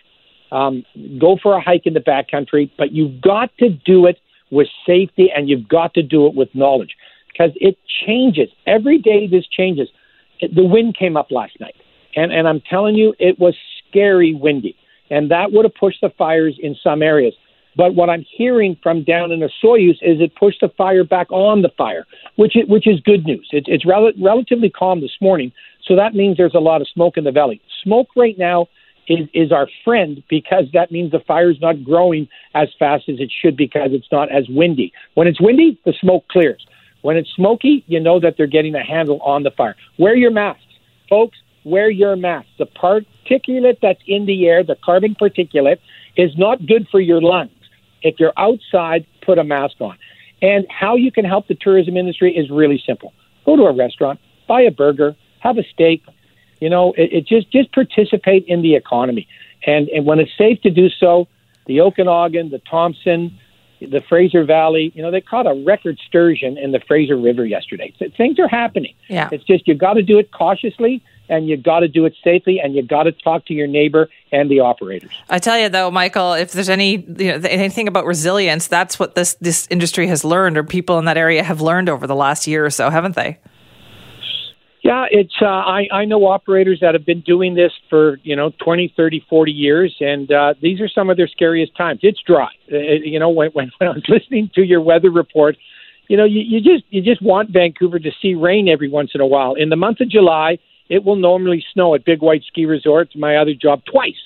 um, 0.52 0.84
go 1.18 1.36
for 1.42 1.56
a 1.56 1.60
hike 1.60 1.86
in 1.86 1.94
the 1.94 2.00
backcountry, 2.00 2.70
but 2.78 2.92
you've 2.92 3.20
got 3.20 3.50
to 3.58 3.70
do 3.70 4.06
it 4.06 4.18
with 4.50 4.68
safety 4.86 5.28
and 5.34 5.48
you've 5.48 5.68
got 5.68 5.94
to 5.94 6.02
do 6.02 6.26
it 6.26 6.34
with 6.34 6.48
knowledge 6.54 6.94
because 7.32 7.50
it 7.56 7.78
changes. 8.06 8.48
Every 8.66 8.98
day 8.98 9.26
this 9.26 9.46
changes. 9.46 9.88
The 10.40 10.64
wind 10.64 10.96
came 10.96 11.16
up 11.16 11.30
last 11.30 11.58
night. 11.58 11.74
And, 12.14 12.32
and 12.32 12.46
I'm 12.48 12.62
telling 12.68 12.94
you, 12.94 13.14
it 13.18 13.38
was 13.38 13.54
scary 13.88 14.34
windy. 14.34 14.76
And 15.10 15.30
that 15.30 15.52
would 15.52 15.64
have 15.64 15.74
pushed 15.74 16.00
the 16.00 16.10
fires 16.10 16.58
in 16.60 16.76
some 16.82 17.02
areas. 17.02 17.34
But 17.76 17.94
what 17.94 18.08
I'm 18.08 18.24
hearing 18.36 18.76
from 18.82 19.04
down 19.04 19.30
in 19.32 19.40
the 19.40 19.50
Osoyoos 19.62 19.98
is 20.00 20.20
it 20.20 20.34
pushed 20.34 20.60
the 20.62 20.70
fire 20.70 21.04
back 21.04 21.30
on 21.30 21.62
the 21.62 21.68
fire, 21.76 22.06
which 22.36 22.56
is, 22.56 22.66
which 22.68 22.86
is 22.86 23.00
good 23.00 23.26
news. 23.26 23.46
It, 23.52 23.64
it's 23.66 23.84
rel- 23.84 24.12
relatively 24.20 24.70
calm 24.70 25.02
this 25.02 25.16
morning, 25.20 25.52
so 25.86 25.94
that 25.94 26.14
means 26.14 26.38
there's 26.38 26.54
a 26.54 26.58
lot 26.60 26.80
of 26.80 26.88
smoke 26.88 27.18
in 27.18 27.24
the 27.24 27.32
valley. 27.32 27.60
Smoke 27.82 28.08
right 28.16 28.36
now 28.38 28.68
is, 29.08 29.28
is 29.34 29.52
our 29.52 29.68
friend 29.84 30.22
because 30.28 30.64
that 30.72 30.90
means 30.90 31.12
the 31.12 31.20
fire's 31.20 31.60
not 31.60 31.84
growing 31.84 32.28
as 32.54 32.68
fast 32.78 33.10
as 33.10 33.20
it 33.20 33.30
should 33.30 33.58
because 33.58 33.90
it's 33.92 34.10
not 34.10 34.32
as 34.32 34.48
windy. 34.48 34.92
When 35.14 35.28
it's 35.28 35.40
windy, 35.40 35.78
the 35.84 35.92
smoke 36.00 36.26
clears. 36.28 36.66
When 37.02 37.18
it's 37.18 37.30
smoky, 37.36 37.84
you 37.86 38.00
know 38.00 38.18
that 38.20 38.36
they're 38.38 38.46
getting 38.46 38.74
a 38.74 38.82
handle 38.82 39.20
on 39.20 39.42
the 39.42 39.50
fire. 39.50 39.76
Wear 39.98 40.16
your 40.16 40.30
masks, 40.30 40.64
folks 41.10 41.36
wear 41.66 41.90
your 41.90 42.14
mask. 42.14 42.46
The 42.58 42.66
particulate 42.66 43.78
that's 43.82 44.00
in 44.06 44.24
the 44.24 44.46
air, 44.46 44.62
the 44.62 44.76
carbon 44.76 45.16
particulate, 45.16 45.78
is 46.16 46.30
not 46.38 46.64
good 46.64 46.86
for 46.90 47.00
your 47.00 47.20
lungs. 47.20 47.50
If 48.02 48.20
you're 48.20 48.32
outside, 48.36 49.04
put 49.20 49.38
a 49.38 49.44
mask 49.44 49.80
on. 49.80 49.98
And 50.40 50.64
how 50.70 50.94
you 50.94 51.10
can 51.10 51.24
help 51.24 51.48
the 51.48 51.56
tourism 51.56 51.96
industry 51.96 52.36
is 52.36 52.50
really 52.50 52.80
simple. 52.86 53.12
Go 53.44 53.56
to 53.56 53.64
a 53.64 53.72
restaurant, 53.72 54.20
buy 54.46 54.60
a 54.62 54.70
burger, 54.70 55.16
have 55.40 55.58
a 55.58 55.64
steak. 55.64 56.04
You 56.60 56.70
know, 56.70 56.92
it, 56.92 57.12
it 57.12 57.26
just 57.26 57.50
just 57.50 57.72
participate 57.72 58.44
in 58.46 58.62
the 58.62 58.76
economy. 58.76 59.26
And 59.66 59.88
and 59.88 60.06
when 60.06 60.20
it's 60.20 60.36
safe 60.38 60.60
to 60.62 60.70
do 60.70 60.88
so, 60.88 61.26
the 61.66 61.80
Okanagan, 61.80 62.50
the 62.50 62.60
Thompson, 62.60 63.38
the 63.80 64.02
Fraser 64.08 64.44
Valley, 64.44 64.92
you 64.94 65.02
know, 65.02 65.10
they 65.10 65.20
caught 65.20 65.46
a 65.46 65.54
record 65.66 65.98
sturgeon 66.06 66.56
in 66.58 66.72
the 66.72 66.80
Fraser 66.80 67.16
River 67.16 67.44
yesterday. 67.44 67.92
So 67.98 68.06
things 68.16 68.38
are 68.38 68.48
happening. 68.48 68.94
Yeah. 69.08 69.28
It's 69.32 69.44
just 69.44 69.66
you 69.68 69.74
got 69.74 69.94
to 69.94 70.02
do 70.02 70.18
it 70.18 70.32
cautiously 70.32 71.02
and 71.28 71.48
you 71.48 71.56
got 71.56 71.80
to 71.80 71.88
do 71.88 72.04
it 72.04 72.14
safely 72.22 72.60
and 72.60 72.74
you 72.74 72.82
got 72.82 73.04
to 73.04 73.12
talk 73.12 73.44
to 73.46 73.54
your 73.54 73.66
neighbor 73.66 74.08
and 74.32 74.50
the 74.50 74.60
operators. 74.60 75.10
I 75.28 75.38
tell 75.38 75.58
you 75.58 75.68
though, 75.68 75.90
Michael, 75.90 76.34
if 76.34 76.52
there's 76.52 76.68
any 76.68 76.96
you 76.96 77.38
know, 77.38 77.48
anything 77.48 77.88
about 77.88 78.06
resilience, 78.06 78.66
that's 78.68 78.98
what 78.98 79.14
this 79.14 79.34
this 79.34 79.66
industry 79.70 80.06
has 80.06 80.24
learned 80.24 80.56
or 80.56 80.64
people 80.64 80.98
in 80.98 81.04
that 81.06 81.16
area 81.16 81.42
have 81.42 81.60
learned 81.60 81.88
over 81.88 82.06
the 82.06 82.14
last 82.14 82.46
year 82.46 82.64
or 82.64 82.70
so, 82.70 82.90
haven't 82.90 83.16
they? 83.16 83.38
Yeah, 84.86 85.06
it's 85.10 85.34
uh, 85.42 85.46
I 85.46 85.88
I 85.92 86.04
know 86.04 86.26
operators 86.26 86.78
that 86.80 86.94
have 86.94 87.04
been 87.04 87.22
doing 87.22 87.56
this 87.56 87.72
for, 87.90 88.20
you 88.22 88.36
know, 88.36 88.52
20, 88.62 88.94
30, 88.96 89.26
40 89.28 89.50
years 89.50 89.96
and 89.98 90.30
uh, 90.30 90.54
these 90.62 90.80
are 90.80 90.88
some 90.88 91.10
of 91.10 91.16
their 91.16 91.26
scariest 91.26 91.76
times. 91.76 91.98
It's 92.04 92.20
dry. 92.24 92.50
Uh, 92.70 92.76
you 93.02 93.18
know, 93.18 93.28
when 93.28 93.50
when, 93.50 93.72
when 93.78 93.88
I 93.90 93.92
was 93.94 94.04
listening 94.06 94.48
to 94.54 94.62
your 94.62 94.80
weather 94.80 95.10
report, 95.10 95.56
you 96.06 96.16
know, 96.16 96.24
you, 96.24 96.40
you 96.40 96.60
just 96.60 96.84
you 96.90 97.02
just 97.02 97.20
want 97.20 97.50
Vancouver 97.50 97.98
to 97.98 98.12
see 98.22 98.34
rain 98.34 98.68
every 98.68 98.88
once 98.88 99.10
in 99.12 99.20
a 99.20 99.26
while. 99.26 99.54
In 99.54 99.70
the 99.70 99.76
month 99.76 99.98
of 100.00 100.08
July, 100.08 100.58
it 100.88 101.04
will 101.04 101.16
normally 101.16 101.64
snow 101.72 101.96
at 101.96 102.04
Big 102.04 102.22
White 102.22 102.44
Ski 102.46 102.64
Resort, 102.64 103.08
my 103.16 103.38
other 103.38 103.54
job, 103.60 103.82
twice. 103.90 104.22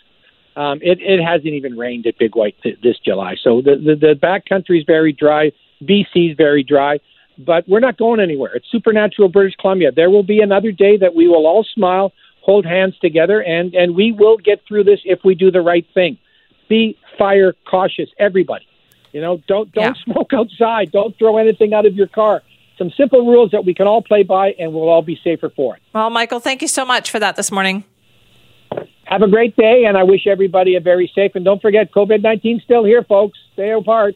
Um, 0.57 0.79
it, 0.83 0.99
it 1.01 1.25
hasn't 1.25 1.55
even 1.55 1.79
rained 1.79 2.07
at 2.07 2.19
Big 2.19 2.37
White 2.37 2.57
th- 2.63 2.79
this 2.83 2.97
July. 3.03 3.37
So 3.43 3.63
the, 3.63 3.77
the, 3.77 3.95
the 3.95 4.15
backcountry 4.15 4.79
is 4.81 4.85
very 4.87 5.15
dry. 5.15 5.53
BC 5.83 6.33
is 6.33 6.37
very 6.37 6.63
dry, 6.63 6.99
but 7.45 7.69
we're 7.69 7.81
not 7.81 7.97
going 7.97 8.21
anywhere. 8.21 8.55
It's 8.55 8.71
supernatural 8.71 9.29
British 9.29 9.57
Columbia. 9.57 9.93
There 9.93 10.11
will 10.11 10.23
be 10.23 10.41
another 10.41 10.73
day 10.73 10.97
that 10.99 11.15
we 11.15 11.29
will 11.29 11.47
all 11.47 11.65
smile, 11.75 12.13
hold 12.43 12.65
hands 12.65 12.99
together, 13.01 13.43
and, 13.43 13.75
and 13.75 13.95
we 13.95 14.13
will 14.13 14.37
get 14.37 14.63
through 14.67 14.85
this 14.85 15.01
if 15.05 15.21
we 15.25 15.35
do 15.35 15.51
the 15.51 15.61
right 15.61 15.87
thing. 15.95 16.19
Be 16.69 16.97
fire 17.19 17.55
cautious, 17.69 18.09
everybody. 18.19 18.67
You 19.13 19.21
know, 19.21 19.43
don't 19.49 19.73
don't 19.73 19.97
yeah. 19.97 20.13
smoke 20.13 20.33
outside. 20.33 20.93
Don't 20.93 21.17
throw 21.19 21.37
anything 21.39 21.75
out 21.75 21.85
of 21.85 21.95
your 21.95 22.07
car 22.07 22.43
some 22.81 22.91
simple 22.97 23.27
rules 23.27 23.51
that 23.51 23.63
we 23.67 23.75
can 23.75 23.87
all 23.87 24.01
play 24.01 24.23
by 24.23 24.53
and 24.59 24.73
we'll 24.73 24.89
all 24.89 25.03
be 25.03 25.21
safer 25.23 25.51
for 25.51 25.77
it. 25.77 25.83
Well, 25.93 26.09
Michael, 26.09 26.41
thank 26.41 26.63
you 26.63 26.69
so 26.69 26.87
much 26.87 27.11
for 27.11 27.19
that 27.19 27.37
this 27.37 27.53
morning. 27.53 27.85
Have 29.05 29.21
a 29.23 29.29
great 29.29 29.55
day, 29.57 29.85
and 29.87 29.99
I 29.99 30.05
wish 30.05 30.27
everybody 30.27 30.77
a 30.77 30.81
very 30.81 31.11
safe. 31.15 31.33
And 31.35 31.45
don't 31.45 31.61
forget, 31.61 31.93
COVID 31.93 32.23
19 32.23 32.63
still 32.65 32.85
here, 32.85 33.05
folks. 33.05 33.39
Stay 33.53 33.71
apart 33.73 34.15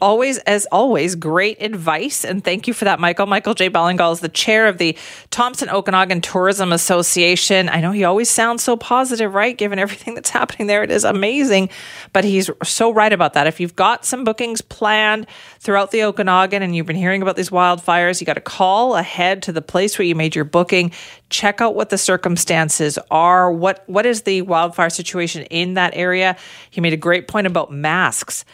always, 0.00 0.38
as 0.38 0.66
always, 0.72 1.14
great 1.14 1.60
advice. 1.60 2.24
And 2.24 2.42
thank 2.42 2.66
you 2.66 2.74
for 2.74 2.86
that, 2.86 3.00
Michael. 3.00 3.26
Michael 3.26 3.54
J. 3.54 3.68
Ballingall 3.68 4.12
is 4.12 4.20
the 4.20 4.28
chair 4.28 4.66
of 4.66 4.78
the 4.78 4.96
Thompson 5.30 5.68
Okanagan 5.68 6.20
Tourism 6.20 6.72
Association. 6.72 7.68
I 7.68 7.80
know 7.80 7.92
he 7.92 8.04
always 8.04 8.30
sounds 8.30 8.62
so 8.62 8.76
positive, 8.76 9.34
right? 9.34 9.56
Given 9.56 9.78
everything 9.78 10.14
that's 10.14 10.30
happening 10.30 10.66
there, 10.68 10.82
it 10.82 10.90
is 10.90 11.04
amazing. 11.04 11.68
But 12.12 12.24
he's 12.24 12.50
so 12.62 12.92
right 12.92 13.12
about 13.12 13.34
that. 13.34 13.46
If 13.46 13.60
you've 13.60 13.76
got 13.76 14.04
some 14.04 14.24
bookings 14.24 14.60
planned 14.60 15.26
throughout 15.58 15.90
the 15.90 16.02
Okanagan 16.04 16.62
and 16.62 16.74
you've 16.74 16.86
been 16.86 16.96
hearing 16.96 17.22
about 17.22 17.36
these 17.36 17.50
wildfires, 17.50 18.20
you 18.20 18.26
got 18.26 18.34
to 18.34 18.40
call 18.40 18.96
ahead 18.96 19.42
to 19.44 19.52
the 19.52 19.62
place 19.62 19.98
where 19.98 20.06
you 20.06 20.14
made 20.14 20.34
your 20.34 20.44
booking. 20.44 20.92
Check 21.30 21.60
out 21.60 21.74
what 21.74 21.90
the 21.90 21.98
circumstances 21.98 22.98
are. 23.10 23.50
What 23.50 23.82
what 23.86 24.06
is 24.06 24.22
the 24.22 24.42
wildfire 24.42 24.90
situation 24.90 25.42
in 25.44 25.74
that 25.74 25.92
area? 25.94 26.36
He 26.70 26.80
made 26.80 26.92
a 26.92 26.98
great 26.98 27.28
point 27.28 27.46
about 27.46 27.72
masks 27.72 28.44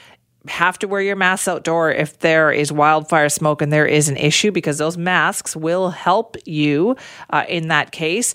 have 0.49 0.79
to 0.79 0.89
wear 0.89 1.01
your 1.01 1.17
mask 1.17 1.49
outdoor 1.49 1.93
if 1.93 2.19
there 2.21 2.51
is 2.51 2.73
wildfire 2.73 3.29
smoke 3.29 3.63
and 3.63 3.73
there 3.73 3.87
is 3.87 4.09
an 4.09 4.17
issue 4.17 4.51
because 4.51 4.79
those 4.79 4.97
masks 4.97 5.55
will 5.55 5.91
help 5.91 6.37
you 6.47 6.97
uh, 7.31 7.45
in 7.49 7.69
that 7.69 7.93
case. 7.93 8.35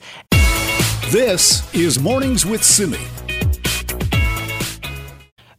This 1.09 1.73
is 1.73 1.99
Mornings 1.99 2.45
with 2.45 2.63
Simi. 2.63 3.24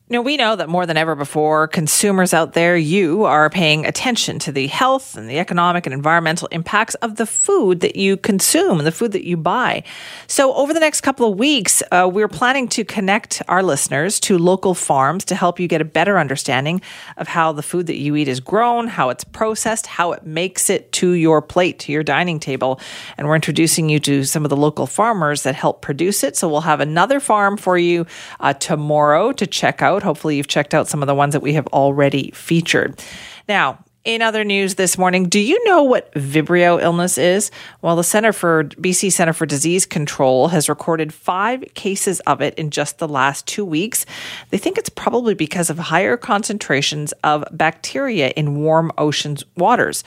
Now, 0.09 0.23
we 0.23 0.37
know 0.37 0.55
that 0.55 0.69
more 0.69 0.87
than 0.87 0.97
ever 0.97 1.17
before, 1.17 1.67
consumers 1.67 2.33
out 2.33 2.53
there, 2.53 2.77
you 2.77 3.25
are 3.25 3.51
paying 3.51 3.85
attention 3.85 4.39
to 4.39 4.53
the 4.53 4.69
health 4.69 5.17
and 5.17 5.29
the 5.29 5.41
economic 5.41 5.85
and 5.85 5.93
environmental 5.93 6.47
impacts 6.53 6.95
of 6.97 7.17
the 7.17 7.27
food 7.27 7.81
that 7.81 7.97
you 7.97 8.17
consume 8.17 8.79
and 8.79 8.87
the 8.87 8.93
food 8.93 9.11
that 9.11 9.27
you 9.27 9.37
buy. 9.37 9.83
So, 10.29 10.55
over 10.55 10.73
the 10.73 10.79
next 10.79 11.01
couple 11.01 11.29
of 11.29 11.37
weeks, 11.37 11.83
uh, 11.91 12.09
we're 12.09 12.29
planning 12.29 12.69
to 12.69 12.85
connect 12.85 13.43
our 13.49 13.65
listeners 13.65 14.21
to 14.21 14.39
local 14.39 14.75
farms 14.75 15.25
to 15.25 15.35
help 15.35 15.59
you 15.59 15.67
get 15.67 15.81
a 15.81 15.85
better 15.85 16.21
understanding 16.21 16.83
of 17.17 17.27
how 17.27 17.51
the 17.51 17.63
food 17.63 17.89
that 17.89 17.99
you 17.99 18.15
eat 18.15 18.29
is 18.29 18.39
grown, 18.39 18.87
how 18.87 19.09
it's 19.09 19.25
processed, 19.25 19.89
how 19.89 20.13
it 20.13 20.25
makes 20.25 20.71
it 20.71 20.93
to 20.93 21.15
your 21.15 21.43
plate, 21.43 21.81
to 21.81 21.91
your 21.91 22.05
dining 22.05 22.39
table. 22.39 22.79
And 23.19 23.27
we're 23.27 23.35
introducing 23.35 23.89
you 23.89 23.99
to 23.99 24.23
some 24.23 24.45
of 24.45 24.51
the 24.51 24.57
local 24.57 24.87
farmers 24.87 25.43
that 25.43 25.57
help 25.57 25.83
produce 25.83 26.23
it. 26.23 26.37
So, 26.37 26.49
we'll 26.49 26.61
have 26.61 26.79
another 26.79 27.19
farm 27.19 27.57
for 27.57 27.77
you 27.77 28.07
uh, 28.39 28.53
tomorrow 28.53 29.33
to 29.33 29.49
check 29.49 29.83
out 29.83 29.96
out. 29.97 30.03
Hopefully, 30.03 30.37
you've 30.37 30.47
checked 30.47 30.75
out 30.75 30.89
some 30.89 31.03
of 31.03 31.07
the 31.07 31.15
ones 31.15 31.33
that 31.33 31.41
we 31.41 31.55
have 31.55 31.67
already 31.69 32.31
featured. 32.33 33.03
Now, 33.49 33.85
in 34.05 34.23
other 34.23 34.45
news 34.45 34.77
this 34.77 34.97
morning, 34.97 35.29
do 35.29 35.41
you 35.41 35.63
know 35.65 35.83
what 35.83 36.13
Vibrio 36.13 36.81
illness 36.81 37.19
is? 37.19 37.51
Well, 37.83 37.97
the 37.97 38.05
Center 38.05 38.33
for 38.33 38.65
BC 38.65 39.11
Center 39.11 39.33
for 39.33 39.47
Disease 39.47 39.85
Control 39.85 40.47
has 40.49 40.69
recorded 40.69 41.13
five 41.13 41.65
cases 41.75 42.21
of 42.21 42.41
it 42.41 42.55
in 42.55 42.71
just 42.71 42.99
the 42.99 43.09
last 43.09 43.49
two 43.49 43.65
weeks. 43.65 44.07
They 44.51 44.59
think 44.59 44.79
it's 44.79 44.89
probably 44.89 45.35
because 45.35 45.71
of 45.71 45.79
higher 45.79 46.17
concentrations 46.17 47.13
of 47.25 47.45
bacteria 47.51 48.29
in 48.37 48.63
warm 48.63 48.93
oceans 48.97 49.43
waters. 49.57 50.05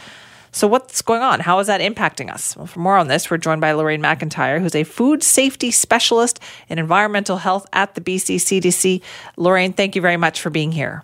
So, 0.51 0.67
what's 0.67 1.01
going 1.01 1.21
on? 1.21 1.41
How 1.41 1.59
is 1.59 1.67
that 1.67 1.79
impacting 1.79 2.31
us? 2.31 2.57
Well, 2.57 2.65
for 2.65 2.79
more 2.79 2.97
on 2.97 3.07
this, 3.07 3.29
we're 3.29 3.37
joined 3.37 3.61
by 3.61 3.71
Lorraine 3.73 4.01
McIntyre, 4.01 4.59
who's 4.59 4.75
a 4.75 4.83
food 4.83 5.21
safety 5.21 5.69
specialist 5.69 6.39
in 6.69 6.79
environmental 6.79 7.37
health 7.37 7.67
at 7.71 7.93
the 7.95 8.01
BC 8.01 8.37
CDC. 8.37 9.01
Lorraine, 9.37 9.73
thank 9.73 9.95
you 9.95 10.01
very 10.01 10.17
much 10.17 10.41
for 10.41 10.49
being 10.49 10.71
here. 10.71 11.03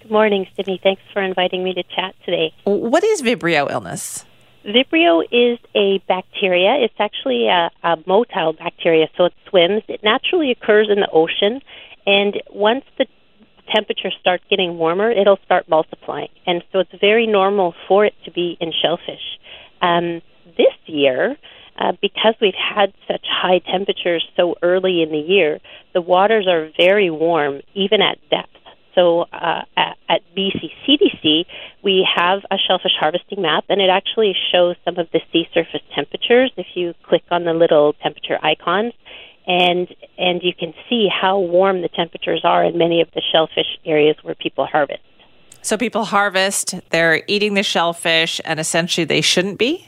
Good 0.00 0.10
morning, 0.10 0.46
Sydney. 0.56 0.80
Thanks 0.82 1.02
for 1.12 1.20
inviting 1.20 1.62
me 1.62 1.74
to 1.74 1.82
chat 1.82 2.14
today. 2.24 2.54
What 2.64 3.04
is 3.04 3.20
Vibrio 3.20 3.70
illness? 3.70 4.24
Vibrio 4.64 5.22
is 5.30 5.58
a 5.74 5.98
bacteria. 6.08 6.76
It's 6.76 6.98
actually 6.98 7.48
a, 7.48 7.70
a 7.82 7.96
motile 7.98 8.56
bacteria, 8.56 9.08
so 9.16 9.26
it 9.26 9.34
swims. 9.48 9.82
It 9.88 10.02
naturally 10.02 10.50
occurs 10.50 10.88
in 10.90 11.00
the 11.00 11.10
ocean, 11.10 11.60
and 12.06 12.42
once 12.50 12.84
the 12.98 13.06
temperatures 13.74 14.16
start 14.20 14.40
getting 14.50 14.78
warmer, 14.78 15.10
it'll 15.10 15.38
start 15.44 15.68
multiplying. 15.68 16.28
And 16.46 16.62
so 16.72 16.80
it's 16.80 16.92
very 17.00 17.26
normal 17.26 17.74
for 17.88 18.04
it 18.04 18.14
to 18.24 18.30
be 18.30 18.56
in 18.60 18.72
shellfish. 18.72 19.38
Um, 19.80 20.22
this 20.56 20.74
year, 20.86 21.36
uh, 21.78 21.92
because 22.02 22.34
we've 22.40 22.52
had 22.54 22.92
such 23.08 23.24
high 23.26 23.58
temperatures 23.58 24.26
so 24.36 24.56
early 24.62 25.02
in 25.02 25.10
the 25.10 25.18
year, 25.18 25.60
the 25.94 26.00
waters 26.00 26.46
are 26.46 26.70
very 26.76 27.10
warm, 27.10 27.60
even 27.74 28.02
at 28.02 28.18
depth. 28.28 28.48
So 28.94 29.22
uh, 29.32 29.62
at, 29.76 29.96
at 30.08 30.20
we 31.82 32.06
have 32.16 32.40
a 32.50 32.56
shellfish 32.58 32.92
harvesting 32.98 33.40
map, 33.40 33.64
and 33.68 33.80
it 33.80 33.88
actually 33.88 34.34
shows 34.52 34.76
some 34.84 34.98
of 34.98 35.08
the 35.12 35.20
sea 35.32 35.48
surface 35.54 35.80
temperatures. 35.94 36.52
If 36.56 36.66
you 36.74 36.94
click 37.04 37.22
on 37.30 37.44
the 37.44 37.54
little 37.54 37.94
temperature 38.02 38.38
icons, 38.42 38.92
and 39.46 39.88
and 40.18 40.42
you 40.42 40.52
can 40.54 40.74
see 40.88 41.08
how 41.08 41.38
warm 41.38 41.82
the 41.82 41.88
temperatures 41.88 42.42
are 42.44 42.64
in 42.64 42.78
many 42.78 43.00
of 43.00 43.08
the 43.14 43.22
shellfish 43.32 43.78
areas 43.84 44.16
where 44.22 44.34
people 44.34 44.66
harvest. 44.66 45.02
So 45.62 45.76
people 45.76 46.04
harvest, 46.04 46.74
they're 46.90 47.22
eating 47.26 47.54
the 47.54 47.62
shellfish, 47.62 48.40
and 48.44 48.58
essentially 48.58 49.04
they 49.04 49.20
shouldn't 49.20 49.58
be. 49.58 49.86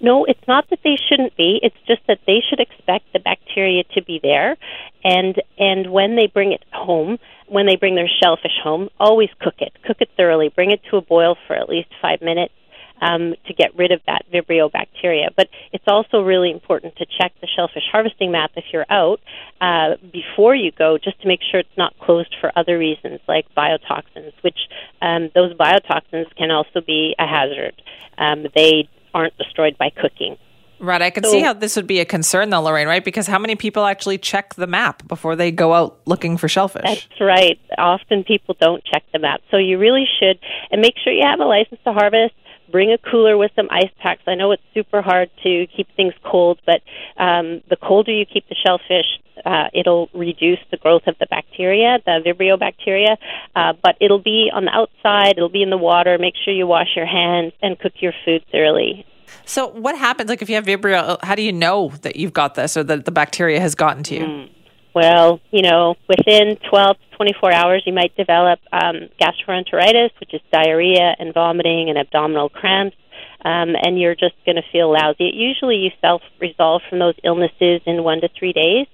No, 0.00 0.24
it's 0.24 0.46
not 0.46 0.68
that 0.70 0.80
they 0.84 0.96
shouldn't 1.08 1.36
be. 1.36 1.58
It's 1.62 1.76
just 1.86 2.02
that 2.06 2.20
they 2.26 2.42
should 2.48 2.60
expect 2.60 3.12
the 3.12 3.18
bacteria 3.18 3.82
to 3.94 4.02
be 4.02 4.20
there, 4.22 4.56
and 5.02 5.40
and 5.58 5.90
when 5.90 6.16
they 6.16 6.26
bring 6.26 6.52
it 6.52 6.64
home, 6.72 7.18
when 7.48 7.66
they 7.66 7.76
bring 7.76 7.94
their 7.94 8.08
shellfish 8.22 8.58
home, 8.62 8.90
always 9.00 9.30
cook 9.40 9.54
it. 9.58 9.72
Cook 9.86 9.98
it 10.00 10.10
thoroughly. 10.16 10.50
Bring 10.50 10.70
it 10.70 10.80
to 10.90 10.96
a 10.96 11.02
boil 11.02 11.36
for 11.46 11.56
at 11.56 11.68
least 11.68 11.88
five 12.02 12.20
minutes 12.20 12.52
um, 13.00 13.34
to 13.46 13.54
get 13.54 13.76
rid 13.76 13.92
of 13.92 14.00
that 14.06 14.24
Vibrio 14.32 14.70
bacteria. 14.70 15.30
But 15.36 15.48
it's 15.72 15.84
also 15.86 16.22
really 16.22 16.50
important 16.50 16.96
to 16.96 17.06
check 17.06 17.32
the 17.40 17.46
shellfish 17.46 17.84
harvesting 17.90 18.32
map 18.32 18.52
if 18.56 18.64
you're 18.72 18.86
out 18.90 19.20
uh, 19.60 19.96
before 20.12 20.54
you 20.54 20.72
go, 20.72 20.98
just 20.98 21.20
to 21.22 21.28
make 21.28 21.40
sure 21.50 21.60
it's 21.60 21.76
not 21.76 21.98
closed 21.98 22.34
for 22.40 22.52
other 22.56 22.78
reasons 22.78 23.20
like 23.28 23.46
biotoxins, 23.56 24.32
which 24.42 24.58
um, 25.02 25.30
those 25.34 25.54
biotoxins 25.54 26.34
can 26.36 26.50
also 26.50 26.80
be 26.80 27.14
a 27.18 27.26
hazard. 27.26 27.80
Um, 28.18 28.46
they 28.54 28.88
aren't 29.14 29.36
destroyed 29.38 29.76
by 29.78 29.90
cooking. 29.90 30.36
Right. 30.78 31.00
I 31.00 31.10
can 31.10 31.24
so, 31.24 31.30
see 31.30 31.40
how 31.40 31.54
this 31.54 31.76
would 31.76 31.86
be 31.86 32.00
a 32.00 32.04
concern, 32.04 32.50
though, 32.50 32.60
Lorraine, 32.60 32.86
right? 32.86 33.04
Because 33.04 33.26
how 33.26 33.38
many 33.38 33.56
people 33.56 33.84
actually 33.86 34.18
check 34.18 34.54
the 34.54 34.66
map 34.66 35.06
before 35.08 35.34
they 35.34 35.50
go 35.50 35.72
out 35.72 36.00
looking 36.04 36.36
for 36.36 36.48
shellfish? 36.48 36.82
That's 36.84 37.20
right. 37.20 37.58
Often 37.78 38.24
people 38.24 38.56
don't 38.60 38.84
check 38.84 39.02
the 39.12 39.18
map. 39.18 39.40
So 39.50 39.56
you 39.56 39.78
really 39.78 40.04
should, 40.20 40.38
and 40.70 40.82
make 40.82 40.94
sure 41.02 41.12
you 41.12 41.24
have 41.26 41.40
a 41.40 41.44
license 41.44 41.80
to 41.84 41.92
harvest. 41.92 42.34
Bring 42.70 42.92
a 42.92 42.98
cooler 42.98 43.36
with 43.36 43.52
some 43.56 43.68
ice 43.70 43.90
packs. 44.00 44.22
I 44.26 44.34
know 44.34 44.52
it's 44.52 44.62
super 44.74 45.02
hard 45.02 45.30
to 45.42 45.66
keep 45.76 45.88
things 45.96 46.14
cold, 46.24 46.60
but 46.66 46.82
um, 47.16 47.62
the 47.68 47.76
colder 47.76 48.12
you 48.12 48.26
keep 48.26 48.48
the 48.48 48.54
shellfish, 48.54 49.06
uh, 49.44 49.68
it'll 49.72 50.08
reduce 50.12 50.58
the 50.70 50.76
growth 50.76 51.06
of 51.06 51.16
the 51.18 51.26
bacteria, 51.26 51.98
the 52.04 52.20
Vibrio 52.24 52.58
bacteria. 52.58 53.16
Uh, 53.54 53.72
but 53.82 53.96
it'll 54.00 54.22
be 54.22 54.50
on 54.52 54.64
the 54.64 54.72
outside, 54.72 55.36
it'll 55.36 55.48
be 55.48 55.62
in 55.62 55.70
the 55.70 55.78
water. 55.78 56.18
Make 56.18 56.34
sure 56.44 56.52
you 56.52 56.66
wash 56.66 56.88
your 56.96 57.06
hands 57.06 57.52
and 57.62 57.78
cook 57.78 57.92
your 58.00 58.12
food 58.24 58.44
thoroughly. 58.50 59.06
So, 59.44 59.68
what 59.68 59.96
happens? 59.98 60.28
Like, 60.28 60.42
if 60.42 60.48
you 60.48 60.54
have 60.54 60.66
Vibrio, 60.66 61.22
how 61.22 61.34
do 61.34 61.42
you 61.42 61.52
know 61.52 61.92
that 62.02 62.16
you've 62.16 62.32
got 62.32 62.54
this 62.54 62.76
or 62.76 62.84
that 62.84 63.04
the 63.04 63.10
bacteria 63.10 63.60
has 63.60 63.74
gotten 63.74 64.02
to 64.04 64.14
you? 64.14 64.24
Mm. 64.24 64.50
Well, 64.96 65.40
you 65.50 65.60
know, 65.60 65.96
within 66.08 66.56
12 66.70 66.96
to 66.96 67.16
24 67.18 67.52
hours, 67.52 67.82
you 67.84 67.92
might 67.92 68.16
develop 68.16 68.60
um, 68.72 69.10
gastroenteritis, 69.20 70.08
which 70.18 70.32
is 70.32 70.40
diarrhea 70.50 71.14
and 71.18 71.34
vomiting 71.34 71.90
and 71.90 71.98
abdominal 71.98 72.48
cramps, 72.48 72.96
um, 73.44 73.76
and 73.76 74.00
you're 74.00 74.14
just 74.14 74.34
going 74.46 74.56
to 74.56 74.62
feel 74.72 74.90
lousy. 74.90 75.30
Usually, 75.34 75.76
you 75.76 75.90
self 76.00 76.22
resolve 76.40 76.80
from 76.88 76.98
those 76.98 77.14
illnesses 77.22 77.82
in 77.84 78.04
one 78.04 78.22
to 78.22 78.30
three 78.38 78.54
days. 78.54 78.86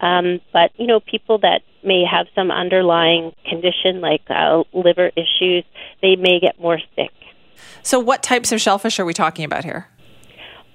Um, 0.00 0.40
but 0.50 0.70
you 0.76 0.86
know, 0.86 0.98
people 0.98 1.36
that 1.40 1.60
may 1.84 2.06
have 2.10 2.26
some 2.34 2.50
underlying 2.50 3.34
condition 3.46 4.00
like 4.00 4.22
uh, 4.30 4.62
liver 4.72 5.10
issues, 5.14 5.64
they 6.00 6.16
may 6.16 6.40
get 6.40 6.58
more 6.58 6.78
sick. 6.96 7.12
So, 7.82 8.00
what 8.00 8.22
types 8.22 8.50
of 8.50 8.62
shellfish 8.62 8.98
are 8.98 9.04
we 9.04 9.12
talking 9.12 9.44
about 9.44 9.64
here? 9.64 9.88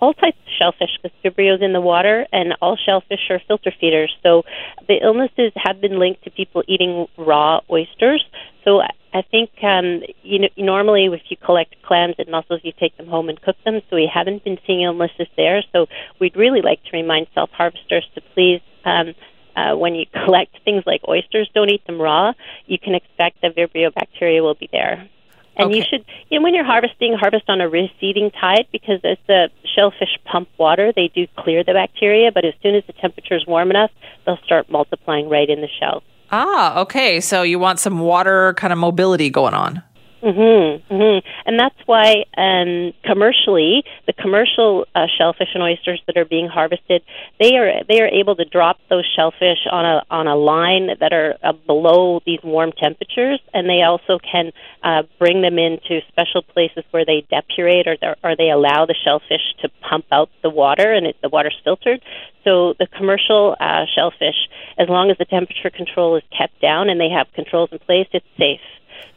All 0.06 0.14
types 0.14 0.38
of 0.38 0.54
shellfish 0.60 0.92
because 1.02 1.18
Vibrio's 1.24 1.62
in 1.62 1.74
the 1.74 1.82
water, 1.82 2.28
and 2.32 2.54
all 2.62 2.78
shellfish 2.78 3.30
are 3.32 3.42
filter 3.48 3.74
feeders. 3.80 4.16
So 4.22 4.44
the 4.88 4.98
illnesses 5.02 5.52
have 5.56 5.82
been 5.82 5.98
linked 5.98 6.24
to 6.26 6.30
people 6.30 6.64
eating 6.68 7.08
raw 7.18 7.62
oysters. 7.72 8.24
So 8.64 8.82
I 8.82 9.24
think 9.32 9.50
um, 9.64 10.04
you 10.22 10.40
know 10.40 10.48
normally 10.58 11.06
if 11.06 11.22
you 11.30 11.38
collect 11.38 11.76
clams 11.82 12.16
and 12.20 12.30
mussels, 12.30 12.62
you 12.64 12.72
take 12.80 12.96
them 12.98 13.08
home 13.08 13.30
and 13.30 13.42
cook 13.42 13.56
them. 13.66 13.82
So 13.90 13.96
we 13.96 14.10
haven't 14.12 14.44
been 14.44 14.60
seeing 14.68 14.82
illnesses 14.82 15.28
there. 15.36 15.64
So 15.74 15.88
we'd 16.20 16.36
really 16.36 16.62
like 16.62 16.84
to 16.84 16.90
remind 16.94 17.28
self 17.34 17.50
harvesters 17.50 18.08
to 18.14 18.22
please. 18.34 18.62
Um, 18.86 19.16
uh, 19.56 19.74
when 19.74 19.96
you 19.96 20.06
collect 20.26 20.58
things 20.66 20.84
like 20.86 21.02
oysters, 21.08 21.50
don't 21.56 21.70
eat 21.70 21.86
them 21.88 22.00
raw. 22.00 22.34
You 22.68 22.78
can 22.78 22.94
expect 22.94 23.42
the 23.42 23.48
Vibrio 23.48 23.94
bacteria 23.94 24.44
will 24.44 24.54
be 24.54 24.70
there. 24.72 25.10
And 25.58 25.68
okay. 25.68 25.78
you 25.78 25.84
should, 25.90 26.06
you 26.30 26.40
know, 26.40 26.44
when 26.44 26.54
you're 26.54 26.66
harvesting, 26.66 27.14
harvest 27.14 27.50
on 27.50 27.62
a 27.62 27.70
receding 27.70 28.32
tide 28.32 28.68
because 28.72 29.00
as 29.04 29.18
the 29.28 29.50
shellfish 29.76 30.18
pump 30.26 30.50
water, 30.58 30.92
they 30.96 31.10
do 31.14 31.28
clear 31.38 31.64
the 31.64 31.74
bacteria. 31.74 32.32
But 32.32 32.46
as 32.46 32.54
soon 32.62 32.76
as 32.76 32.84
the 32.88 32.94
temperature 32.94 33.36
is 33.36 33.46
warm 33.48 33.70
enough, 33.70 33.92
they'll 34.26 34.40
start 34.46 34.70
multiplying 34.70 35.30
right 35.30 35.50
in 35.50 35.62
the 35.62 35.70
shell. 35.80 36.04
Ah, 36.32 36.82
okay. 36.82 37.22
So 37.22 37.44
you 37.44 37.60
want 37.60 37.80
some 37.80 38.00
water 38.00 38.54
kind 38.56 38.74
of 38.74 38.80
mobility 38.80 39.30
going 39.30 39.54
on. 39.54 39.82
Mm-hmm, 40.26 40.92
mm-hmm. 40.92 41.28
And 41.46 41.60
that's 41.60 41.78
why 41.86 42.26
um, 42.36 42.94
commercially, 43.06 43.84
the 44.08 44.14
commercial 44.14 44.88
uh, 44.96 45.06
shellfish 45.16 45.50
and 45.54 45.62
oysters 45.62 46.02
that 46.08 46.18
are 46.18 46.26
being 46.26 46.48
harvested, 46.48 47.04
they 47.40 47.56
are 47.58 47.84
they 47.88 48.02
are 48.02 48.08
able 48.08 48.36
to 48.38 48.46
drop 48.46 48.78
those 48.90 49.06
shellfish 49.16 49.60
on 49.72 49.86
a 49.86 50.02
on 50.10 50.26
a 50.26 50.36
line 50.36 50.90
that 51.00 51.14
are 51.14 51.36
uh, 51.44 51.54
below 51.68 52.22
these 52.26 52.40
warm 52.44 52.72
temperatures, 52.72 53.40
and 53.54 53.70
they 53.70 53.84
also 53.84 54.18
can 54.18 54.52
uh, 54.82 55.04
bring 55.20 55.44
them 55.44 55.60
into 55.60 56.02
special 56.08 56.42
places 56.42 56.84
where 56.90 57.06
they 57.06 57.24
depurate 57.32 57.86
or 57.86 58.16
or 58.24 58.36
they 58.36 58.50
allow 58.50 58.88
the 58.88 58.96
shellfish 59.06 59.54
to 59.62 59.70
pump 59.88 60.06
out 60.12 60.30
the 60.42 60.50
water, 60.50 60.92
and 60.92 61.06
it, 61.06 61.16
the 61.22 61.30
water's 61.30 61.60
filtered. 61.64 62.02
So 62.44 62.74
the 62.80 62.88
commercial 62.88 63.56
uh, 63.60 63.86
shellfish, 63.94 64.50
as 64.80 64.90
long 64.90 65.12
as 65.12 65.20
the 65.20 65.26
temperature 65.26 65.70
control 65.70 66.16
is 66.16 66.24
kept 66.36 66.60
down 66.62 66.90
and 66.90 67.00
they 67.00 67.10
have 67.10 67.28
controls 67.34 67.70
in 67.72 67.80
place, 67.80 68.08
it's 68.12 68.26
safe. 68.40 68.62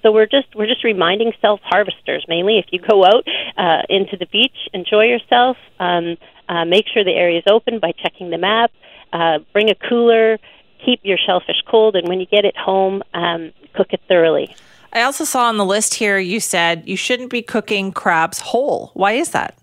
So 0.03 0.12
we're 0.12 0.27
just 0.27 0.55
we're 0.55 0.66
just 0.66 0.85
reminding 0.85 1.33
self 1.40 1.61
harvesters 1.62 2.24
mainly 2.29 2.59
if 2.59 2.66
you 2.70 2.81
go 2.81 3.05
out 3.05 3.27
uh, 3.57 3.83
into 3.88 4.16
the 4.16 4.27
beach, 4.27 4.57
enjoy 4.72 5.05
yourself. 5.05 5.57
Um, 5.79 6.16
uh, 6.48 6.64
make 6.64 6.87
sure 6.92 7.05
the 7.05 7.12
area 7.12 7.38
is 7.38 7.44
open 7.51 7.79
by 7.79 7.92
checking 7.92 8.31
the 8.31 8.38
map. 8.38 8.70
Uh, 9.12 9.38
bring 9.53 9.70
a 9.70 9.74
cooler. 9.74 10.38
Keep 10.85 11.01
your 11.03 11.18
shellfish 11.18 11.62
cold, 11.68 11.96
and 11.96 12.09
when 12.09 12.20
you 12.20 12.27
get 12.27 12.44
it 12.44 12.57
home, 12.57 13.03
um, 13.12 13.53
cook 13.74 13.88
it 13.90 14.01
thoroughly. 14.07 14.55
I 14.92 15.03
also 15.03 15.24
saw 15.24 15.46
on 15.48 15.57
the 15.57 15.64
list 15.64 15.94
here 15.94 16.18
you 16.18 16.40
said 16.40 16.85
you 16.87 16.96
shouldn't 16.96 17.31
be 17.31 17.42
cooking 17.42 17.92
crabs 17.92 18.40
whole. 18.40 18.92
Why 18.94 19.12
is 19.12 19.31
that? 19.31 19.59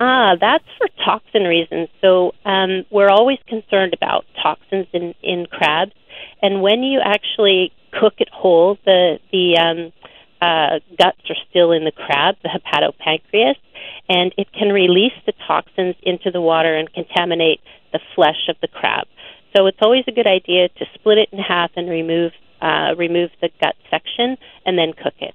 Ah, 0.00 0.36
that's 0.40 0.64
for 0.78 0.88
toxin 1.04 1.44
reasons. 1.44 1.88
So 2.00 2.32
um, 2.44 2.84
we're 2.90 3.10
always 3.10 3.38
concerned 3.46 3.94
about 3.94 4.24
toxins 4.42 4.86
in, 4.92 5.14
in 5.22 5.46
crabs. 5.46 5.92
And 6.40 6.62
when 6.62 6.82
you 6.82 7.00
actually 7.00 7.72
cook 7.98 8.14
it 8.18 8.28
whole. 8.32 8.78
The 8.84 9.18
the 9.30 9.56
um, 9.58 9.92
uh, 10.40 10.80
guts 10.98 11.20
are 11.30 11.36
still 11.48 11.72
in 11.72 11.84
the 11.84 11.92
crab, 11.92 12.36
the 12.42 12.48
hepatopancreas, 12.48 13.56
and 14.08 14.34
it 14.36 14.52
can 14.52 14.68
release 14.72 15.12
the 15.26 15.32
toxins 15.46 15.94
into 16.02 16.30
the 16.30 16.40
water 16.40 16.74
and 16.74 16.92
contaminate 16.92 17.60
the 17.92 18.00
flesh 18.14 18.48
of 18.48 18.56
the 18.60 18.68
crab. 18.68 19.06
So 19.56 19.66
it's 19.66 19.78
always 19.82 20.04
a 20.08 20.12
good 20.12 20.26
idea 20.26 20.68
to 20.68 20.86
split 20.94 21.18
it 21.18 21.28
in 21.30 21.38
half 21.38 21.70
and 21.76 21.88
remove 21.88 22.32
uh, 22.60 22.94
remove 22.96 23.30
the 23.40 23.50
gut 23.60 23.76
section 23.90 24.36
and 24.64 24.78
then 24.78 24.92
cook 24.92 25.14
it. 25.20 25.34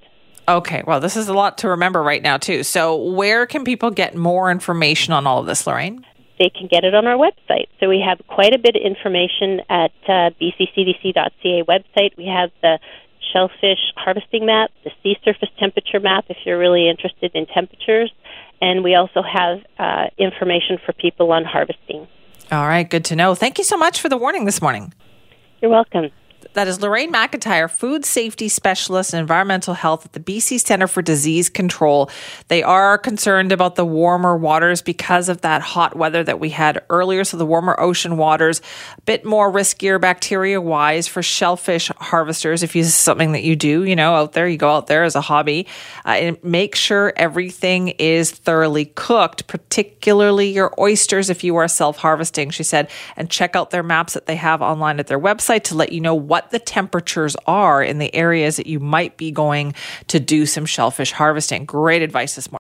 Okay, 0.50 0.82
well, 0.88 1.02
this 1.02 1.18
is 1.18 1.28
a 1.28 1.34
lot 1.34 1.58
to 1.60 1.70
remember 1.70 2.02
right 2.02 2.22
now, 2.22 2.38
too. 2.38 2.64
So, 2.64 2.96
where 2.96 3.46
can 3.46 3.66
people 3.66 3.92
get 3.92 4.16
more 4.16 4.50
information 4.50 5.12
on 5.12 5.28
all 5.28 5.40
of 5.40 5.46
this, 5.46 5.68
Lorraine? 5.68 6.06
They 6.40 6.50
can 6.50 6.68
get 6.68 6.84
it 6.84 6.94
on 6.94 7.08
our 7.08 7.18
website. 7.18 7.68
So 7.80 7.90
we 7.90 8.04
have 8.08 8.20
quite 8.28 8.54
a 8.54 8.60
bit 8.60 8.76
of 8.76 8.82
information 8.82 9.62
at 9.70 9.92
uh, 10.08 10.30
bccdc.ca 10.40 11.64
website. 11.64 12.18
We 12.18 12.28
have 12.28 12.52
the 12.62 12.80
shellfish 13.34 13.80
harvesting 13.96 14.46
map, 14.46 14.72
the 14.84 14.92
sea 15.04 15.18
surface 15.24 15.50
temperature 15.60 16.00
map 16.00 16.26
if 16.30 16.38
you're 16.46 16.60
really 16.60 16.90
interested 16.90 17.32
in 17.34 17.46
temperatures, 17.48 18.12
and 18.62 18.84
we 18.84 18.96
also 18.96 19.22
have 19.22 19.60
uh, 19.78 20.06
information 20.18 20.78
for 20.86 20.94
people 20.94 21.32
on 21.32 21.44
harvesting. 21.44 22.08
All 22.52 22.68
right, 22.68 22.90
good 22.90 23.04
to 23.06 23.16
know. 23.16 23.36
Thank 23.36 23.58
you 23.58 23.64
so 23.64 23.78
much 23.78 24.00
for 24.00 24.10
the 24.10 24.18
warning 24.18 24.46
this 24.46 24.62
morning. 24.62 24.94
You're 25.62 25.72
welcome. 25.72 26.12
That 26.54 26.68
is 26.68 26.82
Lorraine 26.82 27.12
McIntyre, 27.12 27.70
food 27.70 28.06
safety 28.06 28.50
specialist 28.50 29.14
and 29.14 29.22
environmental 29.22 29.74
health 29.74 30.06
at 30.06 30.14
the 30.14 30.20
BC 30.20 30.60
Centre 30.60 30.88
for 30.88 31.02
Disease 31.02 31.50
Control. 31.50 32.10
They 32.48 32.64
are 32.64 32.98
concerned 32.98 33.52
about 33.52 33.76
the 33.76 33.86
warmer 33.86 34.36
waters 34.36 34.82
because 34.82 35.30
of 35.30 35.42
that 35.42 35.62
hot 35.62 35.96
weather 35.96 36.24
that 36.24 36.40
we 36.40 36.50
had 36.50 36.84
earlier. 36.90 37.24
So 37.24 37.38
the 37.38 37.46
warmer 37.46 37.80
ocean 37.80 38.18
waters, 38.18 38.62
a 38.98 39.02
bit 39.02 39.26
more 39.26 39.52
riskier 39.52 40.00
bacteria 40.00 40.62
wise 40.62 41.08
for 41.08 41.24
shellfish 41.24 41.90
harvesters. 41.98 42.62
If 42.64 42.74
this 42.74 42.88
is 42.88 42.96
something 42.96 43.32
that 43.32 43.44
you 43.44 43.56
do, 43.56 43.84
you 43.84 43.96
know, 43.96 44.16
out 44.16 44.34
there, 44.34 44.48
you 44.48 44.58
go 44.58 44.72
out 44.72 44.88
there 44.88 45.04
as 45.04 45.16
a 45.16 45.22
hobby, 45.22 45.68
uh, 46.06 46.10
and 46.10 46.44
make 46.44 46.76
sure 46.76 47.14
everything 47.16 47.90
is 48.00 48.32
thoroughly 48.32 48.86
cooked, 48.86 49.48
particularly 49.48 50.50
your 50.50 50.74
oysters 50.80 51.30
if 51.30 51.44
you 51.44 51.56
are 51.56 51.68
self 51.68 51.98
harvesting, 51.98 52.50
she 52.52 52.64
said, 52.64 52.90
and 53.16 53.30
check 53.30 53.56
out 53.56 53.72
their 53.72 53.84
maps 53.84 54.14
that 54.14 54.28
they 54.28 54.36
have 54.36 54.62
online 54.62 55.00
at 55.00 55.08
their 55.08 55.20
website 55.20 55.64
to 55.64 55.76
let 55.76 55.92
you 55.92 56.02
know 56.02 56.27
what 56.28 56.52
the 56.52 56.60
temperatures 56.60 57.36
are 57.46 57.82
in 57.82 58.00
the 58.00 58.14
areas 58.14 58.58
that 58.58 58.68
you 58.68 58.80
might 58.80 59.16
be 59.18 59.32
going 59.32 59.74
to 60.08 60.20
do 60.20 60.46
some 60.46 60.66
shellfish 60.66 61.12
harvesting. 61.14 61.66
Great 61.66 62.02
advice 62.02 62.36
this 62.36 62.52
morning. 62.52 62.56